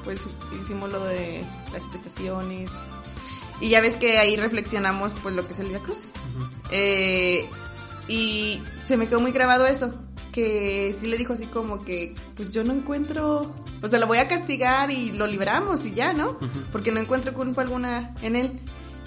[0.04, 0.26] pues
[0.60, 2.70] hicimos lo de las estaciones,
[3.60, 6.12] y ya ves que ahí reflexionamos pues lo que es el Via Cruz.
[6.70, 7.48] Eh,
[8.08, 9.94] y se me quedó muy grabado eso,
[10.32, 14.18] que sí le dijo así como que, pues yo no encuentro, o sea, lo voy
[14.18, 16.38] a castigar y lo libramos y ya, ¿no?
[16.72, 18.60] Porque no encuentro culpa alguna en él.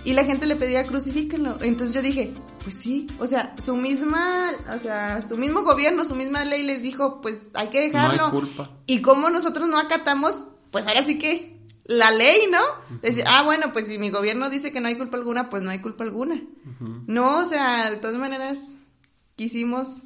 [0.06, 1.58] Y la gente le pedía crucifíquenlo.
[1.62, 6.16] Entonces yo dije, pues sí, o sea, su misma, o sea, su mismo gobierno, su
[6.16, 8.18] misma ley les dijo, pues hay que dejarlo.
[8.18, 8.70] No hay culpa.
[8.86, 10.38] Y como nosotros no acatamos,
[10.72, 11.54] pues ahora sí que
[11.86, 12.60] la ley, ¿no?
[13.02, 15.70] Decir, ah, bueno, pues si mi gobierno dice que no hay culpa alguna, pues no
[15.70, 16.42] hay culpa alguna.
[17.08, 18.60] No, o sea, de todas maneras,
[19.36, 20.04] quisimos,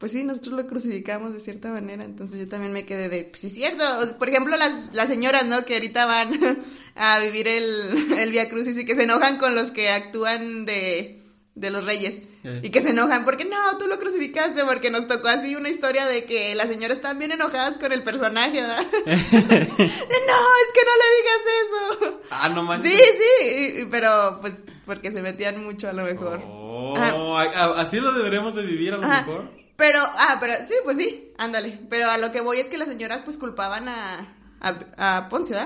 [0.00, 3.40] pues sí, nosotros lo crucificamos de cierta manera, entonces yo también me quedé de, pues
[3.42, 3.84] sí es cierto,
[4.18, 5.64] por ejemplo, las, las señoras, ¿no?
[5.64, 6.32] Que ahorita van
[6.96, 11.22] a vivir el, el Via Crucis y que se enojan con los que actúan de,
[11.54, 12.22] de los reyes.
[12.44, 12.60] Eh.
[12.62, 16.06] Y que se enojan porque no, tú lo crucificaste, porque nos tocó así una historia
[16.06, 18.86] de que las señoras están bien enojadas con el personaje, ¿verdad?
[19.04, 22.20] No, es que no le digas eso.
[22.30, 22.90] Ah, no manches.
[22.92, 23.02] Sí,
[23.40, 24.54] sí, pero pues
[24.86, 26.40] porque se metían mucho a lo mejor.
[26.46, 27.10] Oh, Ajá.
[27.12, 29.20] a- a- así lo deberíamos de vivir a lo Ajá.
[29.26, 29.59] mejor.
[29.80, 31.80] Pero, ah, pero sí, pues sí, ándale.
[31.88, 35.56] Pero a lo que voy es que las señoras pues culpaban a, a, a Poncio.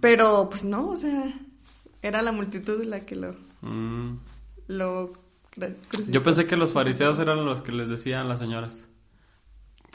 [0.00, 1.32] Pero pues no, o sea,
[2.02, 4.18] era la multitud la que lo, Mm.
[4.68, 5.12] lo
[5.54, 6.12] cru- crucificó.
[6.12, 8.80] Yo pensé que los fariseos eran los que les decían las señoras.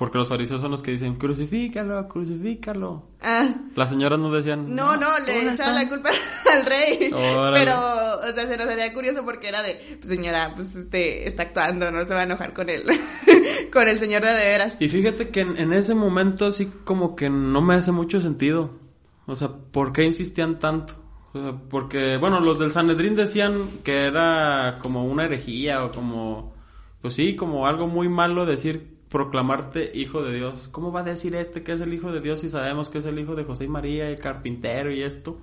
[0.01, 3.03] Porque los fariseos son los que dicen, crucifícalo, crucifícalo.
[3.21, 4.75] Ah, Las señoras no decían...
[4.75, 5.93] no, no, le ¿dónde echaban la está?".
[5.95, 6.09] culpa
[6.55, 7.11] al rey.
[7.13, 7.59] Órale.
[7.59, 11.43] Pero, o sea, se nos haría curioso porque era de, pues señora, pues este, está
[11.43, 12.81] actuando, no se va a enojar con él,
[13.71, 14.77] con el señor de de veras.
[14.79, 18.79] Y fíjate que en, en ese momento sí como que no me hace mucho sentido.
[19.27, 20.95] O sea, ¿por qué insistían tanto?
[21.33, 26.55] O sea, porque, bueno, los del Sanedrín decían que era como una herejía o como,
[27.03, 30.69] pues sí, como algo muy malo decir, proclamarte hijo de Dios.
[30.71, 33.05] ¿Cómo va a decir este que es el hijo de Dios si sabemos que es
[33.05, 35.39] el hijo de José y María, el carpintero y esto?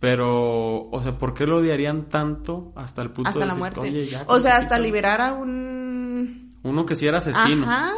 [0.00, 3.58] Pero, o sea, ¿por qué lo odiarían tanto hasta el punto Hasta de la decir,
[3.60, 3.80] muerte.
[3.80, 4.84] "Oye, ya, o sea, hasta crucifícalo"?
[4.84, 7.64] liberar a un Uno que sí era asesino.
[7.66, 7.90] Ajá.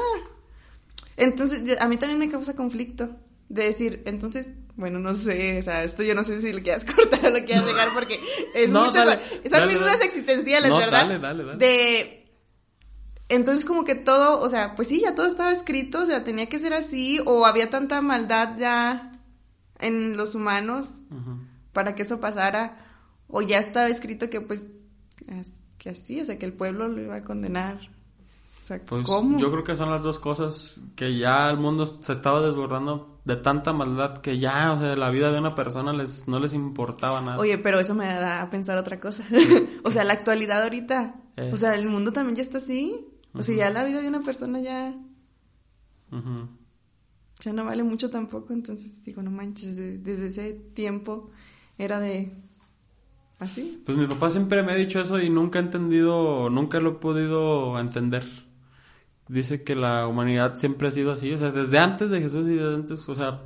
[1.16, 3.08] Entonces, a mí también me causa conflicto
[3.48, 6.84] de decir, entonces, bueno, no sé, o sea, esto yo no sé si lo quieras
[6.94, 8.20] cortar o lo quieras dejar porque
[8.54, 10.04] es No, mucho, dale, son dale, mis dudas dale.
[10.04, 11.02] existenciales, No, ¿verdad?
[11.08, 11.58] dale, dale, dale.
[11.58, 12.25] De
[13.28, 16.48] entonces como que todo, o sea, pues sí, ya todo estaba escrito, o sea, tenía
[16.48, 19.12] que ser así o había tanta maldad ya
[19.78, 21.00] en los humanos
[21.72, 22.78] para que eso pasara
[23.28, 24.66] o ya estaba escrito que pues
[25.78, 27.78] que así, o sea, que el pueblo lo iba a condenar.
[28.62, 29.38] O sea, Pues ¿cómo?
[29.38, 33.36] yo creo que son las dos cosas que ya el mundo se estaba desbordando de
[33.36, 37.20] tanta maldad que ya, o sea, la vida de una persona les no les importaba
[37.20, 37.38] nada.
[37.38, 39.24] Oye, pero eso me da a pensar otra cosa.
[39.84, 41.14] o sea, la actualidad ahorita.
[41.36, 41.50] Eh.
[41.52, 43.06] O sea, el mundo también ya está así.
[43.38, 44.94] O sea, ya la vida de una persona ya,
[46.12, 46.48] Ujú.
[47.40, 48.52] ya no vale mucho tampoco.
[48.52, 51.30] Entonces digo, no manches, de- desde ese tiempo
[51.78, 52.32] era de
[53.38, 53.82] así.
[53.84, 56.94] Pues mi papá siempre me ha dicho eso y nunca he entendido, nunca lo he
[56.94, 58.24] podido entender.
[59.28, 62.54] Dice que la humanidad siempre ha sido así, o sea, desde antes de Jesús y
[62.54, 63.42] desde antes, o sea,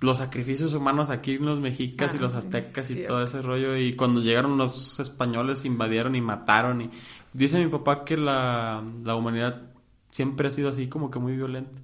[0.00, 3.76] los sacrificios humanos aquí en los mexicas y los sí, aztecas y todo ese rollo
[3.76, 6.90] y cuando llegaron los españoles invadieron y mataron y
[7.32, 9.70] dice mi papá que la, la humanidad
[10.10, 11.78] siempre ha sido así como que muy violenta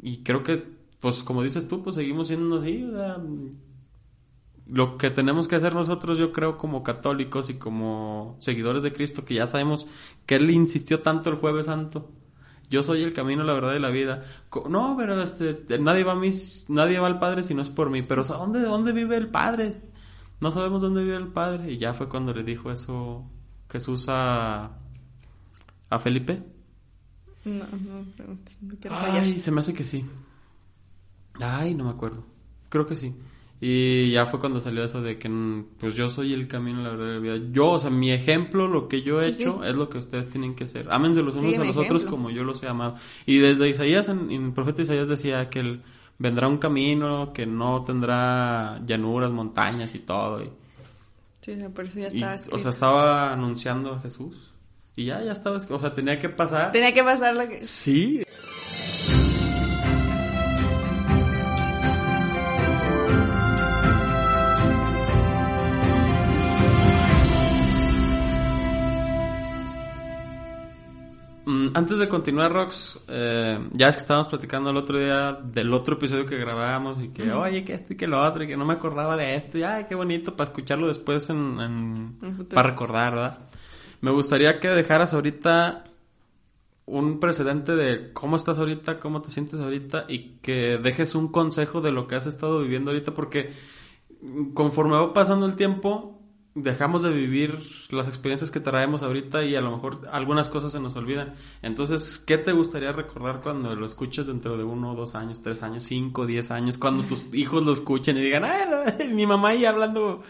[0.00, 0.64] y creo que
[1.00, 2.90] pues como dices tú pues seguimos siendo así
[4.66, 9.24] lo que tenemos que hacer nosotros yo creo como católicos y como seguidores de Cristo
[9.24, 9.86] que ya sabemos
[10.26, 12.10] que él insistió tanto el jueves santo
[12.72, 14.24] yo soy el camino, la verdad y la vida.
[14.70, 18.00] No, pero este, nadie va mis, nadie va al Padre si no es por mí.
[18.00, 19.74] Pero ¿dónde, dónde vive el Padre?
[20.40, 21.70] No sabemos dónde vive el Padre.
[21.70, 23.26] Y ya fue cuando le dijo eso
[23.72, 24.70] Jesús a,
[25.90, 26.42] a Felipe.
[27.44, 29.22] No, no preguntes, no quiero fallar.
[29.24, 30.04] Ay, se me hace que sí.
[31.40, 32.24] Ay, no me acuerdo.
[32.68, 33.14] Creo que sí.
[33.64, 36.90] Y ya fue cuando salió eso de que, mm, pues yo soy el camino, la
[36.90, 37.36] verdad la vida.
[37.52, 39.68] Yo, o sea, mi ejemplo, lo que yo he Sí, hecho, sí.
[39.68, 40.88] es lo que ustedes tienen que hacer.
[40.90, 42.96] Ámense los Sí, unos a los otros como yo los he amado.
[43.24, 45.82] Y desde Isaías, en, en el profeta Isaías decía que él
[46.18, 50.42] vendrá un camino que no tendrá llanuras, montañas y todo.
[50.42, 50.50] Y,
[51.42, 54.52] Sí, por eso ya y, estaba o sea, estaba anunciando a Jesús.
[54.94, 56.70] Y ya, ya estaba, o sea, tenía que pasar.
[56.70, 57.62] Tenía que pasar lo que...
[57.62, 58.22] Sí.
[71.74, 75.94] Antes de continuar, Rox, eh, ya es que estábamos platicando el otro día del otro
[75.94, 78.64] episodio que grabábamos y que, oye, que esto y que lo otro, y que no
[78.64, 82.18] me acordaba de esto, y ay, qué bonito para escucharlo después en, en-
[82.54, 83.38] para recordar, ¿verdad?
[84.00, 85.84] Me gustaría que dejaras ahorita
[86.84, 91.80] un precedente de cómo estás ahorita, cómo te sientes ahorita y que dejes un consejo
[91.80, 93.52] de lo que has estado viviendo ahorita porque
[94.54, 96.21] conforme va pasando el tiempo
[96.54, 97.58] dejamos de vivir
[97.90, 101.34] las experiencias que traemos ahorita y a lo mejor algunas cosas se nos olvidan.
[101.62, 105.84] Entonces, ¿qué te gustaría recordar cuando lo escuches dentro de uno, dos años, tres años,
[105.84, 109.64] cinco, diez años, cuando tus hijos lo escuchen y digan, ay, no, mi mamá ahí
[109.64, 110.22] hablando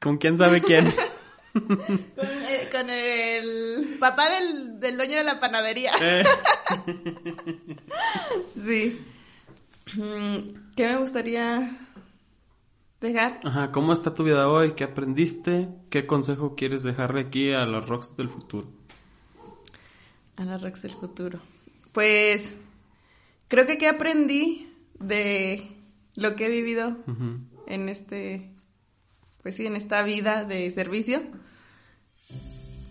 [0.00, 0.92] con quién sabe quién?
[1.56, 1.78] Con,
[2.20, 5.90] eh, con el papá del, del dueño de la panadería.
[5.98, 6.22] Eh.
[8.62, 9.00] Sí.
[9.94, 11.85] Mm, ¿Qué me gustaría
[13.00, 13.40] dejar?
[13.44, 14.72] Ajá, ¿cómo está tu vida hoy?
[14.72, 15.68] ¿Qué aprendiste?
[15.90, 18.68] ¿Qué consejo quieres dejarle aquí a los rocks del futuro?
[20.36, 21.40] A la Rox del futuro.
[21.92, 22.54] Pues
[23.48, 25.66] creo que qué aprendí de
[26.14, 26.96] lo que he vivido
[27.66, 28.50] en este,
[29.42, 31.22] pues sí, en esta vida de servicio.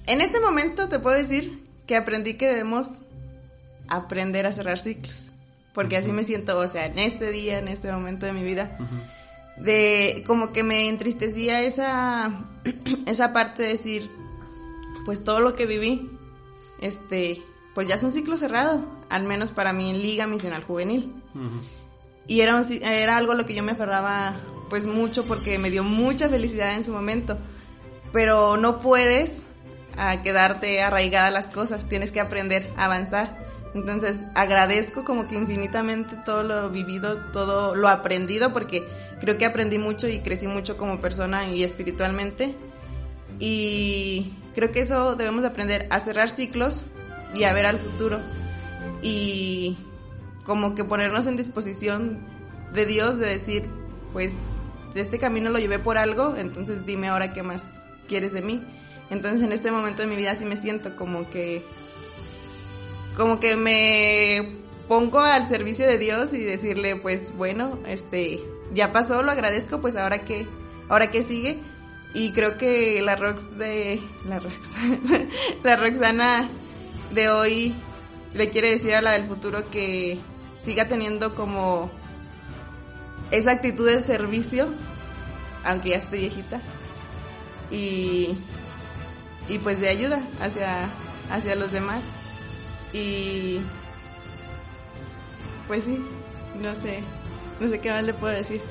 [0.08, 2.98] En este momento te puedo decir que aprendí que debemos
[3.88, 5.32] aprender a cerrar ciclos.
[5.74, 8.78] Porque así me siento, o sea, en este día, en este momento de mi vida,
[8.80, 8.96] Ujú.
[9.58, 12.46] De como que me entristecía esa,
[13.06, 14.12] esa parte de decir,
[15.06, 16.12] pues todo lo que viví,
[16.82, 17.42] este,
[17.74, 21.14] pues ya es un ciclo cerrado, al menos para mí en Liga Misional Juvenil.
[22.28, 24.36] Y era, un era algo a lo que yo me aferraba
[24.70, 27.38] pues mucho porque me dio mucha felicidad en su momento.
[28.12, 29.44] Pero no puedes
[29.98, 33.45] a quedarte arraigada a las cosas, tienes que aprender a avanzar.
[33.76, 38.88] Entonces agradezco como que infinitamente todo lo vivido, todo lo aprendido, porque
[39.20, 42.56] creo que aprendí mucho y crecí mucho como persona y espiritualmente.
[43.38, 46.84] Y creo que eso debemos de aprender a cerrar ciclos
[47.34, 48.22] y a ver al futuro.
[49.02, 49.78] Y
[50.46, 52.20] como que ponernos en disposición
[52.74, 53.66] de Dios de decir,
[54.14, 54.38] pues
[54.96, 57.66] este camino lo llevé por algo, entonces dime ahora qué más
[58.08, 58.64] quieres de mí.
[59.10, 61.62] Entonces en este momento de mi vida sí me siento como que
[63.16, 64.56] como que me
[64.88, 68.42] pongo al servicio de Dios y decirle, pues bueno, este
[68.74, 70.48] ya pasó, lo agradezco, pues ahora que
[70.90, 71.60] ahora que sigue
[72.14, 74.76] y creo que la Rox de la Rox
[75.64, 76.48] la Roxana
[77.12, 77.74] de hoy
[78.34, 80.18] le quiere decir a la del futuro que
[80.60, 81.90] siga teniendo como
[83.32, 84.68] esa actitud de servicio,
[85.64, 86.62] aunque ya esté viejita,
[87.72, 88.38] y,
[89.48, 90.90] y pues de ayuda hacia,
[91.32, 92.02] hacia los demás.
[92.96, 93.60] Y
[95.68, 96.00] pues sí,
[96.62, 97.00] no sé,
[97.60, 98.62] no sé qué más le puedo decir.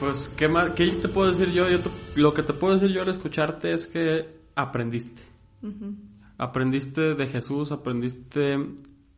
[0.00, 1.68] Pues, ¿qué, más, ¿qué te puedo decir yo?
[1.68, 5.22] yo te- lo que te puedo decir yo al escucharte es que aprendiste.
[6.38, 8.58] Aprendiste de Jesús, aprendiste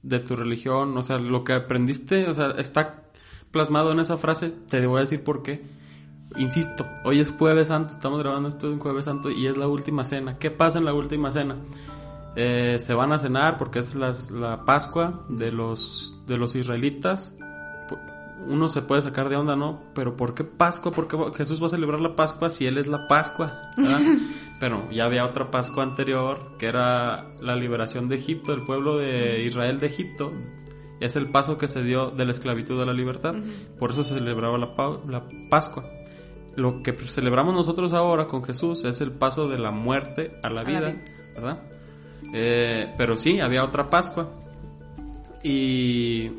[0.02, 3.04] de tu religión, o sea, lo que aprendiste, o sea, está
[3.50, 5.62] plasmado en esa frase, te voy a decir por qué.
[6.38, 10.04] Insisto, hoy es jueves santo, estamos grabando esto en jueves santo y es la última
[10.06, 10.38] cena.
[10.38, 11.56] ¿Qué pasa en la última cena?
[12.36, 17.34] Eh, se van a cenar porque es las- la Pascua de los, de los israelitas.
[18.46, 19.80] Uno se puede sacar de onda, ¿no?
[19.94, 20.92] Pero ¿por qué Pascua?
[20.92, 23.52] ¿Por qué Jesús va a celebrar la Pascua si Él es la Pascua?
[23.76, 24.00] ¿verdad?
[24.60, 29.42] Pero ya había otra Pascua anterior, que era la liberación de Egipto, del pueblo de
[29.44, 30.32] Israel de Egipto.
[31.00, 33.34] Es el paso que se dio de la esclavitud a la libertad.
[33.78, 34.70] Por eso se celebraba la,
[35.08, 35.84] la Pascua.
[36.56, 40.62] Lo que celebramos nosotros ahora con Jesús es el paso de la muerte a la
[40.62, 40.88] vida.
[41.34, 41.62] ¿verdad?
[42.32, 44.30] Eh, pero sí, había otra Pascua.
[45.42, 46.30] Y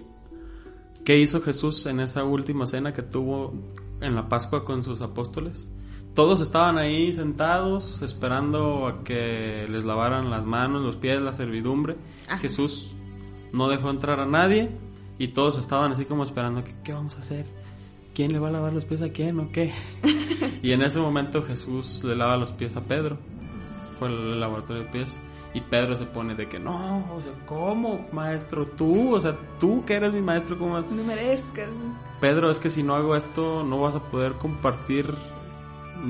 [1.06, 3.54] ¿qué hizo Jesús en esa última cena que tuvo
[4.00, 5.70] en la Pascua con sus apóstoles?
[6.14, 11.96] Todos estaban ahí sentados esperando a que les lavaran las manos, los pies, la servidumbre.
[12.28, 12.38] Ajá.
[12.40, 12.94] Jesús
[13.54, 14.70] no dejó entrar a nadie
[15.18, 17.46] y todos estaban así como esperando, ¿qué, qué vamos a hacer?
[18.14, 19.74] ¿Quién le va a lavar los pies a quién o qué?
[20.62, 23.18] y en ese momento Jesús le lava los pies a Pedro,
[24.00, 25.20] fue el lavatorio de pies.
[25.54, 28.66] Y Pedro se pone de que no, o sea, ¿cómo, maestro?
[28.66, 30.80] Tú, o sea, tú que eres mi maestro, ¿cómo?
[30.80, 31.70] No merezcas.
[32.22, 35.14] Pedro, es que si no hago esto, no vas a poder compartir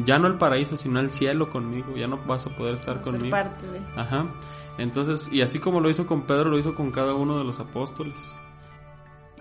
[0.05, 1.95] ya no el paraíso, sino el cielo conmigo.
[1.95, 3.31] Ya no vas a poder estar conmigo.
[3.31, 3.79] parte de.
[3.95, 4.33] Ajá.
[4.77, 7.59] Entonces, y así como lo hizo con Pedro, lo hizo con cada uno de los
[7.59, 8.19] apóstoles.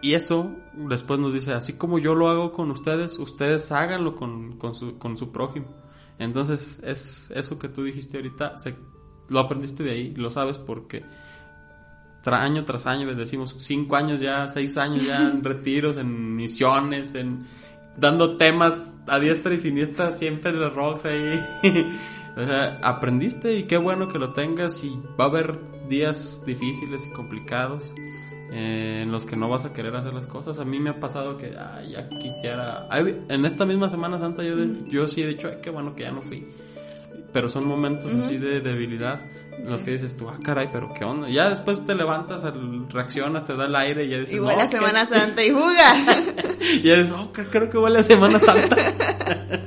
[0.02, 4.56] Y eso después nos dice, así como yo lo hago con ustedes, ustedes háganlo con,
[4.56, 5.66] con, su, con su prójimo.
[6.18, 8.76] Entonces, es eso que tú dijiste ahorita, se,
[9.30, 11.04] lo aprendiste de ahí, lo sabes porque
[12.24, 17.14] tra- año tras año, decimos cinco años ya, seis años ya en retiros, en misiones,
[17.14, 17.46] en
[17.96, 21.40] dando temas a diestra y siniestra, siempre los rocks ahí.
[22.36, 25.58] o sea, aprendiste y qué bueno que lo tengas y va a haber
[25.88, 27.92] días difíciles y complicados
[28.52, 30.58] eh, en los que no vas a querer hacer las cosas.
[30.60, 32.88] A mí me ha pasado que ay, ya quisiera...
[33.28, 36.04] en esta misma Semana Santa yo, de- yo sí he dicho, ay, qué bueno que
[36.04, 36.46] ya no fui.
[37.32, 39.20] Pero son momentos así de debilidad
[39.56, 41.28] en los que dices tú, ah, caray, pero qué onda.
[41.28, 42.42] Ya después te levantas,
[42.90, 45.12] reaccionas, te da el aire y ya dices, a "No, qué Semana chi-".
[45.14, 45.96] Santa y juga.
[46.60, 48.76] Y ya dices, oh, cre- creo que huele a Semana Santa.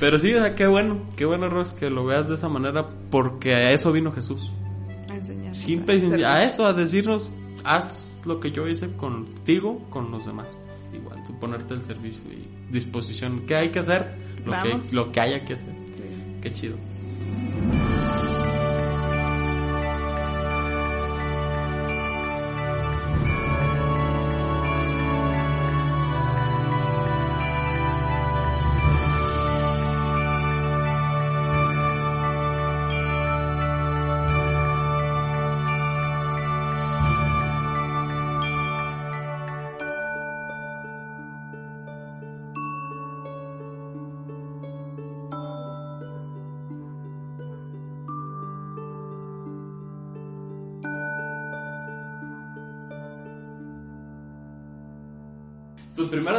[0.00, 2.88] pero sí, o sea, qué bueno, qué bueno, Ros, que lo veas de esa manera,
[3.10, 4.52] porque a eso vino Jesús.
[5.10, 7.32] a enseñarnos Simple y a a eso, a decirnos,
[7.64, 10.56] haz lo que yo hice contigo, con los demás.
[10.94, 13.44] Igual, tú ponerte al servicio y disposición.
[13.46, 14.16] ¿Qué hay que hacer?
[14.44, 15.74] Lo, que, lo que haya que hacer.
[15.94, 16.02] Sí.
[16.40, 16.76] Qué chido.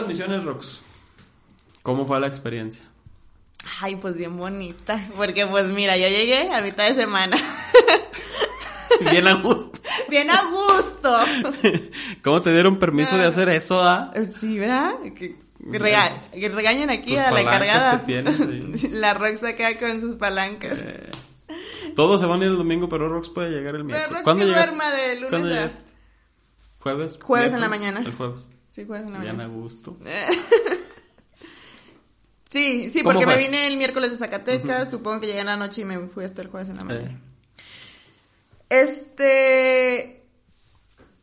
[0.07, 0.81] Misiones, Rox.
[1.83, 2.83] ¿Cómo fue la experiencia?
[3.81, 5.07] Ay, pues bien bonita.
[5.15, 7.37] Porque pues mira, yo llegué a mitad de semana.
[9.11, 9.79] Bien a gusto.
[10.09, 11.15] bien a gusto.
[12.23, 14.11] ¿Cómo te dieron permiso de hacer eso, ah?
[14.39, 14.95] Sí, ¿verdad?
[15.15, 15.35] Que,
[15.73, 17.99] rega- que regañen aquí Tus a la encargada.
[17.99, 18.87] que tienes, sí.
[18.93, 20.79] La Rox acá con sus palancas.
[20.81, 21.11] Eh,
[21.95, 24.09] todos se van a ir el domingo, pero Rox puede llegar el Pero miércoles.
[24.11, 25.69] Rox ¿Cuándo que duerma de lunes ¿Cuándo a-?
[26.79, 27.19] ¿Jueves?
[27.21, 27.99] Jueves en la mañana.
[27.99, 28.47] El jueves.
[28.77, 29.53] Sí, jueves en la Bien a mañana.
[29.59, 29.97] gusto.
[32.49, 33.35] Sí, sí, ¿Cómo porque fue?
[33.35, 36.23] me vine el miércoles de Zacatecas, supongo que llegué en la noche y me fui
[36.23, 37.09] hasta el jueves en la mañana.
[37.09, 37.17] Eh,
[38.69, 40.23] Este,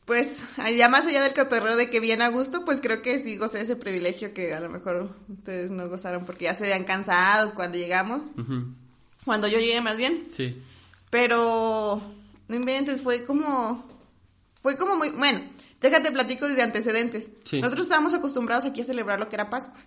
[0.05, 0.44] pues,
[0.76, 3.57] ya más allá del cotorreo de que bien a gusto, pues creo que sí gocé
[3.59, 7.52] de ese privilegio que a lo mejor ustedes no gozaron porque ya se veían cansados
[7.55, 8.24] cuando llegamos,
[9.24, 10.61] cuando yo llegué más bien, Sí.
[11.09, 12.02] pero
[12.48, 13.88] no inventes, fue como,
[14.61, 15.40] fue como muy, bueno,
[15.85, 17.28] déjate platico desde antecedentes.
[17.45, 17.61] Sí.
[17.61, 19.78] Nosotros estábamos acostumbrados aquí a celebrar lo que era Pascua.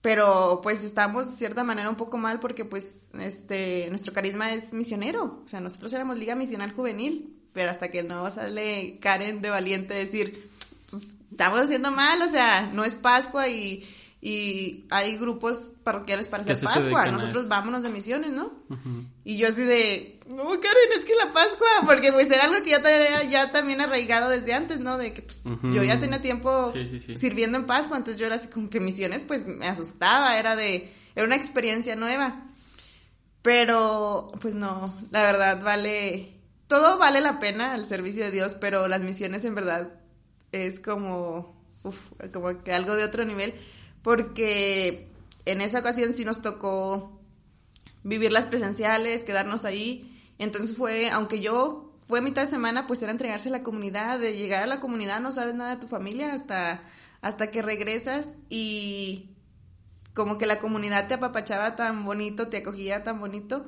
[0.00, 4.72] Pero pues estamos de cierta manera un poco mal porque pues este nuestro carisma es
[4.72, 5.42] misionero.
[5.44, 9.94] O sea, nosotros éramos Liga Misional Juvenil, pero hasta que no sale Karen de valiente
[9.94, 10.48] decir,
[10.90, 13.86] pues estamos haciendo mal, o sea, no es Pascua y,
[14.26, 17.10] y hay grupos parroquiales para hacer Pascua.
[17.10, 18.54] Nosotros vámonos de misiones, ¿no?
[19.22, 22.70] Y yo así de, no, Karen, es que la Pascua, porque pues era algo que
[22.70, 24.96] yo tenía ya también arraigado desde antes, ¿no?
[24.96, 27.18] De que pues yo ya tenía tiempo Sí, sí, sí.
[27.18, 30.90] sirviendo en Pascua, entonces yo era así como que misiones pues me asustaba, era de,
[31.14, 32.46] era una experiencia nueva.
[33.42, 38.88] Pero pues no, la verdad vale, todo vale la pena al servicio de Dios, pero
[38.88, 39.90] las misiones en verdad
[40.50, 41.98] es como, uf,
[42.32, 43.52] como que algo de otro nivel,
[44.04, 45.08] porque
[45.46, 47.18] en esa ocasión sí nos tocó
[48.02, 50.14] vivir las presenciales, quedarnos ahí.
[50.38, 54.36] Entonces fue, aunque yo fue mitad de semana, pues era entregarse a la comunidad, de
[54.36, 56.84] llegar a la comunidad, no sabes nada de tu familia hasta,
[57.22, 59.30] hasta que regresas y
[60.12, 63.66] como que la comunidad te apapachaba tan bonito, te acogía tan bonito,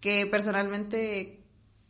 [0.00, 1.44] que personalmente,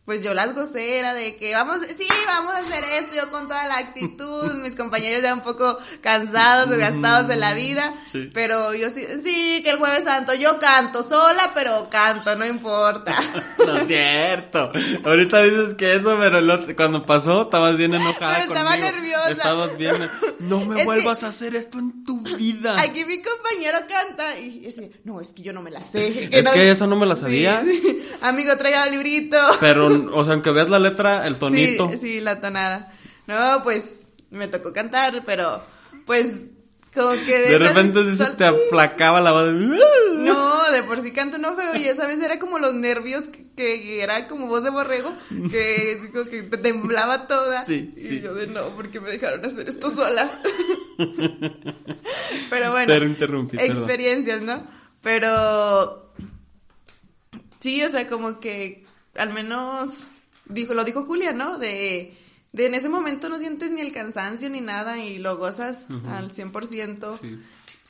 [0.07, 3.49] pues yo las gocé, era de que vamos, sí, vamos a hacer esto, yo con
[3.49, 8.31] toda la actitud, mis compañeros ya un poco cansados o gastados de la vida, Sí.
[8.33, 13.15] pero yo sí, sí, que el jueves santo yo canto sola, pero canto, no importa.
[13.67, 14.71] No es cierto.
[15.05, 18.93] Ahorita dices que eso, pero otro- cuando pasó estabas bien enojada Pero estaba conmigo.
[18.93, 19.31] nerviosa.
[19.33, 20.09] Estabas bien.
[20.39, 22.77] No me Es que- vuelvas a hacer esto en tu vida.
[22.81, 26.29] Aquí mi compañero canta y dice, no, es que yo no me la sé.
[26.31, 27.63] Es no- que esa no me la sabía.
[27.65, 27.99] Sí, sí.
[28.21, 29.37] Amigo, traiga el librito.
[29.59, 31.89] Pero, o sea, aunque veas la letra, el tonito.
[31.93, 32.93] Sí, sí, la tonada.
[33.27, 35.61] No, pues me tocó cantar, pero
[36.07, 36.49] pues
[36.97, 37.39] como que...
[37.39, 39.53] De repente sí se te aplacaba la voz.
[39.53, 43.47] No, de por sí canto no feo y esa vez era como los nervios que,
[43.55, 45.15] que era como voz de borrego,
[45.51, 47.67] que, temblaba toda.
[47.67, 48.21] Sí, y sí.
[48.23, 50.31] yo de no, porque me dejaron hacer esto sola.
[52.51, 54.67] pero bueno, Te interrumpí, experiencias, ¿no?
[55.03, 56.13] Pero
[57.61, 58.85] sí, o sea, como que
[59.19, 60.07] al menos
[60.47, 61.59] dijo, lo dijo Julia, ¿no?
[61.59, 62.17] De,
[62.53, 66.31] de en ese momento no sientes ni el cansancio ni nada y lo gozas al
[66.33, 67.41] 100% Sí.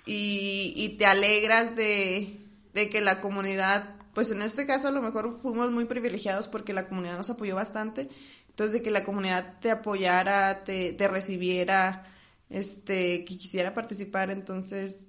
[0.07, 2.39] y, y te alegras de,
[2.75, 6.73] de que la comunidad, pues en este caso a lo mejor fuimos muy privilegiados porque
[6.73, 8.09] la comunidad nos apoyó bastante,
[8.49, 12.05] entonces de que la comunidad te apoyara, te, te recibiera,
[12.49, 15.05] este, que quisiera participar, entonces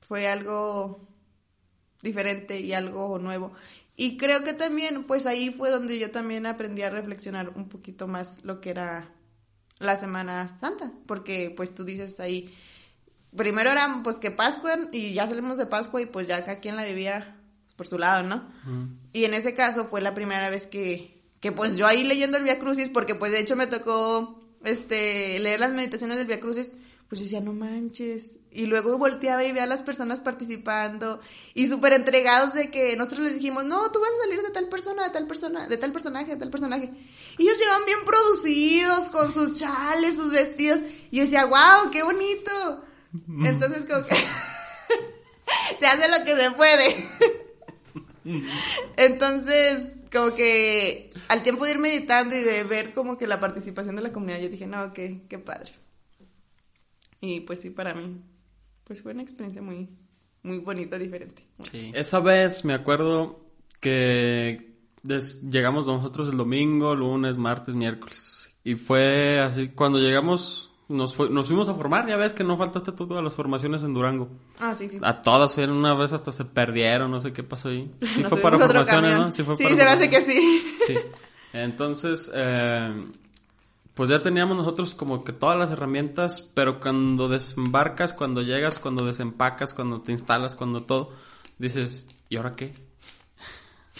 [0.00, 1.08] fue algo
[2.02, 3.52] diferente y algo nuevo.
[3.96, 8.06] Y creo que también, pues ahí fue donde yo también aprendí a reflexionar un poquito
[8.06, 9.10] más lo que era
[9.78, 12.54] la Semana Santa, porque pues tú dices ahí,
[13.34, 16.76] primero era pues que Pascua y ya salimos de Pascua y pues ya cada quien
[16.76, 18.50] la vivía pues, por su lado, ¿no?
[19.12, 22.44] Y en ese caso fue la primera vez que, que pues yo ahí leyendo el
[22.44, 26.72] Via Crucis, porque pues de hecho me tocó este leer las meditaciones del Via Crucis,
[27.08, 28.38] pues decía, no manches.
[28.56, 31.20] Y luego volteaba y veía a las personas participando
[31.52, 34.68] y súper entregados de que nosotros les dijimos, no, tú vas a salir de tal
[34.68, 36.90] persona, de tal persona, de tal personaje, de tal personaje.
[37.36, 40.80] Y ellos llevan bien producidos con sus chales, sus vestidos.
[41.10, 42.82] Y yo decía, wow, qué bonito.
[43.44, 44.14] Entonces como que
[45.78, 47.08] se hace lo que se puede.
[48.96, 53.96] Entonces, como que al tiempo de ir meditando y de ver como que la participación
[53.96, 55.72] de la comunidad, yo dije, no, qué, qué padre.
[57.20, 58.20] Y pues sí, para mí,
[58.86, 59.88] pues fue una experiencia muy,
[60.42, 61.46] muy bonita, diferente.
[61.92, 63.40] Esa vez me acuerdo
[63.80, 68.54] que des- llegamos nosotros el domingo, lunes, martes, miércoles.
[68.64, 72.56] Y fue así, cuando llegamos, nos, fue- nos fuimos a formar, ya ves que no
[72.56, 74.28] faltaste tú a las formaciones en Durango.
[74.58, 74.98] Ah, sí, sí.
[75.02, 77.92] A todas fueron una vez hasta se perdieron, no sé qué pasó ahí.
[78.02, 79.18] Sí Nos fue para formaciones.
[79.18, 79.32] ¿no?
[79.32, 80.62] Sí, fue Sí, para se me hace que sí.
[80.86, 80.94] Sí.
[81.52, 83.04] Entonces, eh,
[83.96, 89.06] pues ya teníamos nosotros como que todas las herramientas, pero cuando desembarcas, cuando llegas, cuando
[89.06, 91.12] desempacas, cuando te instalas, cuando todo,
[91.58, 92.74] dices, ¿y ahora qué?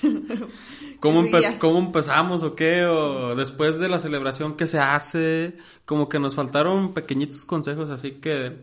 [1.01, 1.59] ¿Cómo, empe- ya.
[1.59, 2.85] ¿Cómo empezamos o qué?
[2.85, 5.57] O después de la celebración, ¿qué se hace?
[5.87, 8.55] Como que nos faltaron pequeñitos consejos, así que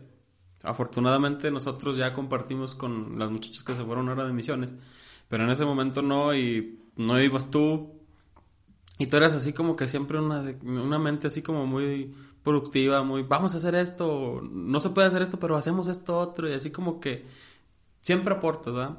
[0.62, 4.72] afortunadamente nosotros ya compartimos con las muchachas que se fueron ahora de misiones,
[5.28, 7.92] pero en ese momento no, y no ibas tú,
[8.98, 13.22] y tú eras así como que siempre una, una mente así como muy productiva, muy,
[13.22, 16.70] vamos a hacer esto, no se puede hacer esto, pero hacemos esto otro, y así
[16.70, 17.26] como que
[18.00, 18.98] siempre aportas, ¿verdad?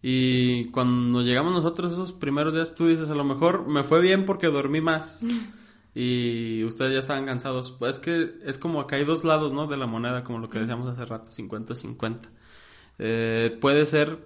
[0.00, 4.24] Y cuando llegamos nosotros esos primeros días, tú dices, a lo mejor me fue bien
[4.24, 5.24] porque dormí más.
[6.00, 7.72] Y ustedes ya estaban cansados.
[7.72, 9.66] Pues es que es como que hay dos lados, ¿no?
[9.66, 12.20] De la moneda, como lo que decíamos hace rato, 50-50.
[13.00, 14.18] Eh, puede ser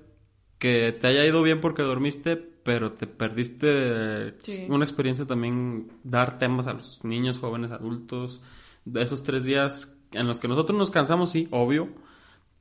[0.58, 4.66] que te haya ido bien porque dormiste, pero te perdiste Sí.
[4.68, 8.40] una experiencia también dar temas a los niños, jóvenes, adultos.
[8.84, 11.88] De esos tres días en los que nosotros nos cansamos, sí, obvio.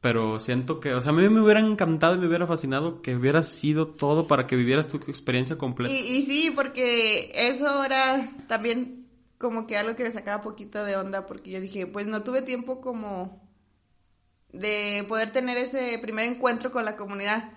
[0.02, 3.16] Pero siento que, o sea, a mí me hubiera encantado y me hubiera fascinado que
[3.16, 5.93] hubiera sido todo para que vivieras tu experiencia completa.
[5.93, 9.06] Y, y sí, porque eso era también
[9.38, 12.41] como que algo que me sacaba poquito de onda, porque yo dije, pues no tuve
[12.41, 13.47] tiempo como
[14.54, 17.52] de poder tener ese primer encuentro con la comunidad,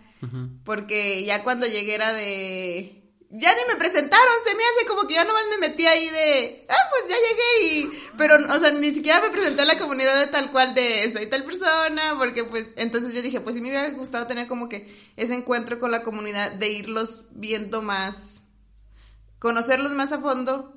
[0.64, 3.00] Porque ya cuando llegué era de...
[3.30, 6.66] Ya ni me presentaron, se me hace como que ya nomás me metí ahí de,
[6.68, 10.20] ah, pues ya llegué y, pero, o sea, ni siquiera me presenté a la comunidad
[10.20, 13.70] de tal cual de, soy tal persona, porque pues, entonces yo dije, pues sí me
[13.70, 18.44] hubiera gustado tener como que ese encuentro con la comunidad, de irlos viendo más,
[19.40, 20.76] conocerlos más a fondo,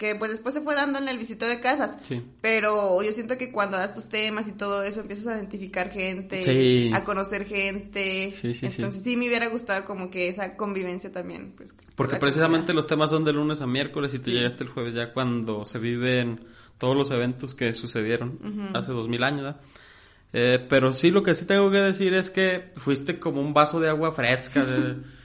[0.00, 1.98] que pues después se fue dando en el visito de casas.
[2.00, 2.22] Sí.
[2.40, 6.42] Pero yo siento que cuando das tus temas y todo eso, empiezas a identificar gente,
[6.42, 6.90] Sí.
[6.94, 8.32] a conocer gente.
[8.40, 8.64] Sí, sí.
[8.64, 9.18] Entonces sí.
[9.18, 11.52] me hubiera gustado como que esa convivencia también.
[11.54, 14.94] Pues, Porque precisamente los temas son de lunes a miércoles y tú llegaste el jueves
[14.94, 16.46] ya cuando se viven
[16.78, 18.38] todos los eventos que sucedieron
[18.72, 19.42] hace dos mil años.
[19.42, 19.60] ¿verdad?
[20.32, 23.80] Eh, pero sí, lo que sí tengo que decir es que fuiste como un vaso
[23.80, 24.64] de agua fresca.
[24.64, 24.96] de-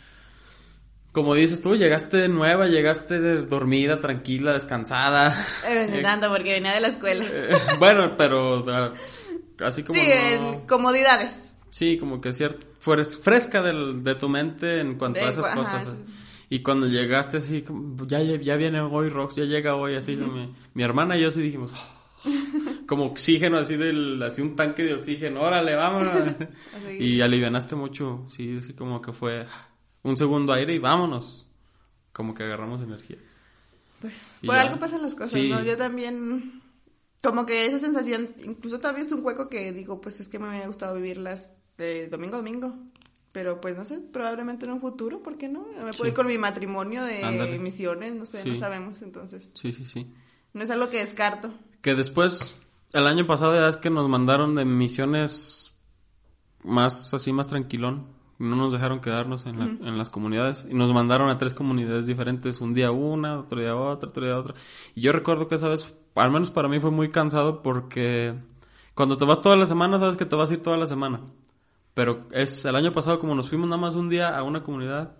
[1.15, 5.33] como dices tú, llegaste nueva, llegaste dormida, tranquila, descansada.
[5.65, 7.23] Eh, dando porque venía de la escuela.
[7.25, 7.49] Eh,
[7.79, 8.91] bueno, pero ah,
[9.63, 9.97] así como...
[9.97, 10.05] sí,
[10.37, 11.53] no- en comodidades.
[11.69, 15.45] Sí, como que cierto, fueres fresca del, de tu mente en cuanto De a esas
[15.47, 15.89] ajá, cosas.
[15.89, 16.03] sí.
[16.49, 17.63] Y cuando llegaste así,
[18.07, 21.41] ya, ya viene hoy Rox, ya llega hoy, así, mi, mi hermana y yo sí
[21.41, 22.29] dijimos, "Oh",
[22.87, 26.13] como oxígeno, así del, así un tanque de oxígeno, órale, vámonos.
[26.99, 29.45] Y alivianaste mucho, sí, así como que fue
[30.05, 31.45] un segundo aire y vámonos.
[32.13, 33.17] Como que agarramos energía.
[34.01, 34.61] Pues, Y por ya.
[34.61, 35.49] algo pasan las cosas, Sí.
[35.49, 35.61] ¿no?
[35.63, 36.61] Yo también,
[37.21, 40.47] como que esa sensación, incluso todavía es un hueco que digo, pues es que me
[40.47, 42.75] había gustado vivirlas de domingo a domingo.
[43.31, 45.65] Pero pues no sé, probablemente en un futuro, ¿por qué no?
[45.83, 45.97] Me Sí.
[45.97, 47.59] puedo ir con mi matrimonio de Ándale.
[47.59, 48.49] misiones, no sé, Sí.
[48.51, 49.51] no sabemos, entonces.
[49.55, 50.09] Sí, sí, sí.
[50.53, 51.53] No es algo que descarto.
[51.81, 52.55] Que después,
[52.93, 55.73] el año pasado ya es que nos mandaron de misiones
[56.63, 58.14] más así, más tranquilón.
[58.37, 60.67] No nos dejaron quedarnos en, la- en las comunidades.
[60.69, 62.59] Y nos mandaron a tres comunidades diferentes.
[62.61, 64.55] Un día una, otro día otra, otro día otra.
[64.93, 68.35] Y yo recuerdo que esa vez, al menos para mí fue muy cansado porque
[68.93, 71.21] cuando te vas toda la semana, sabes que te vas a ir toda la semana.
[71.93, 75.15] Pero es el año pasado como nos fuimos nada más un día a una comunidad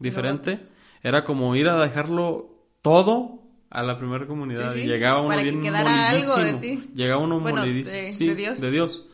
[0.00, 0.66] diferente,
[1.02, 2.48] era como ir a dejarlo
[2.82, 6.36] todo a la primera comunidad Sí, sí, y llegaba uno para que bien quedara algo
[6.36, 6.90] de ti.
[6.94, 7.96] Llegaba uno Bueno, molidísimo.
[7.96, 8.60] de- sí, de Dios.
[8.60, 9.06] de Dios.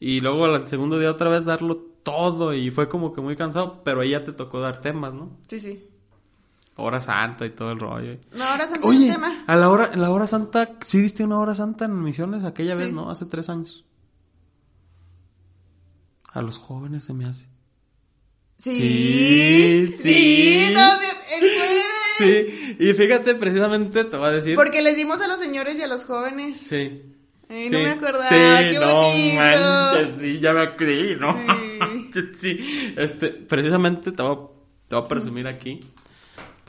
[0.00, 3.82] Y luego al segundo día otra vez darlo todo y fue como que muy cansado,
[3.84, 5.38] pero ahí ya te tocó dar temas, ¿no?
[5.48, 5.86] Sí, sí.
[6.76, 8.16] Hora santa y todo el rollo.
[8.32, 9.44] No, ahora se Oye, el tema.
[9.46, 12.74] a la hora, en la hora santa, ¿sí diste una hora santa en misiones aquella
[12.74, 13.10] vez, no?
[13.10, 13.84] Hace tres años.
[16.32, 17.48] A los jóvenes se me hace.
[18.58, 20.72] Sí, Sí, sí, sí.
[20.74, 21.84] no, sí, el jueves.
[22.18, 24.54] Sí, y fíjate, precisamente te voy a decir.
[24.54, 26.58] Porque les dimos a los señores y a los jóvenes.
[26.58, 27.02] Sí.
[27.48, 27.70] Ay, Sí.
[27.70, 29.36] no me acordaba, Sí, qué no bonito.
[29.40, 31.38] manches, sí, ya me acordé, no Sí.
[32.34, 32.94] Sí.
[32.96, 34.38] Este, precisamente te voy, a,
[34.88, 35.80] te voy a presumir aquí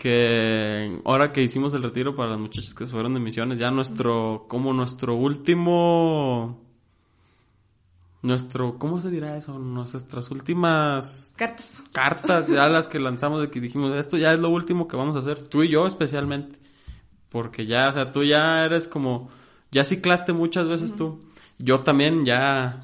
[0.01, 3.69] que ahora que hicimos el retiro para las muchachas que se fueron de misiones, ya
[3.69, 6.59] nuestro, como nuestro último,
[8.23, 9.59] nuestro, ¿cómo se dirá eso?
[9.59, 11.81] Nuestras últimas Cartas.
[11.91, 15.15] cartas ya las que lanzamos de que dijimos, esto ya es lo último que vamos
[15.15, 16.57] a hacer, tú y yo especialmente,
[17.29, 19.29] porque ya, o sea, tú ya eres como,
[19.69, 21.19] ya ciclaste muchas veces tú,
[21.59, 22.81] yo también ya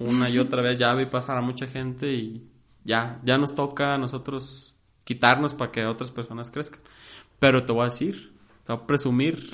[0.00, 2.48] una y otra vez ya vi pasar a mucha gente y
[2.84, 4.74] ya, ya nos toca a nosotros
[5.04, 6.80] quitarnos para que otras personas crezcan,
[7.38, 8.32] pero te voy a decir,
[8.64, 9.50] te voy a presumir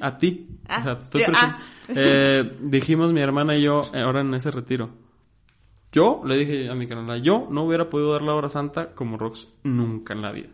[0.00, 1.58] a, a ti, o sea, estoy Ah, yo- ah.
[1.96, 4.90] Eh, dijimos mi hermana y yo eh, ahora en ese retiro,
[5.92, 9.16] yo le dije a mi carnala, yo no hubiera podido dar la hora santa como
[9.16, 10.48] Rox nunca en la vida.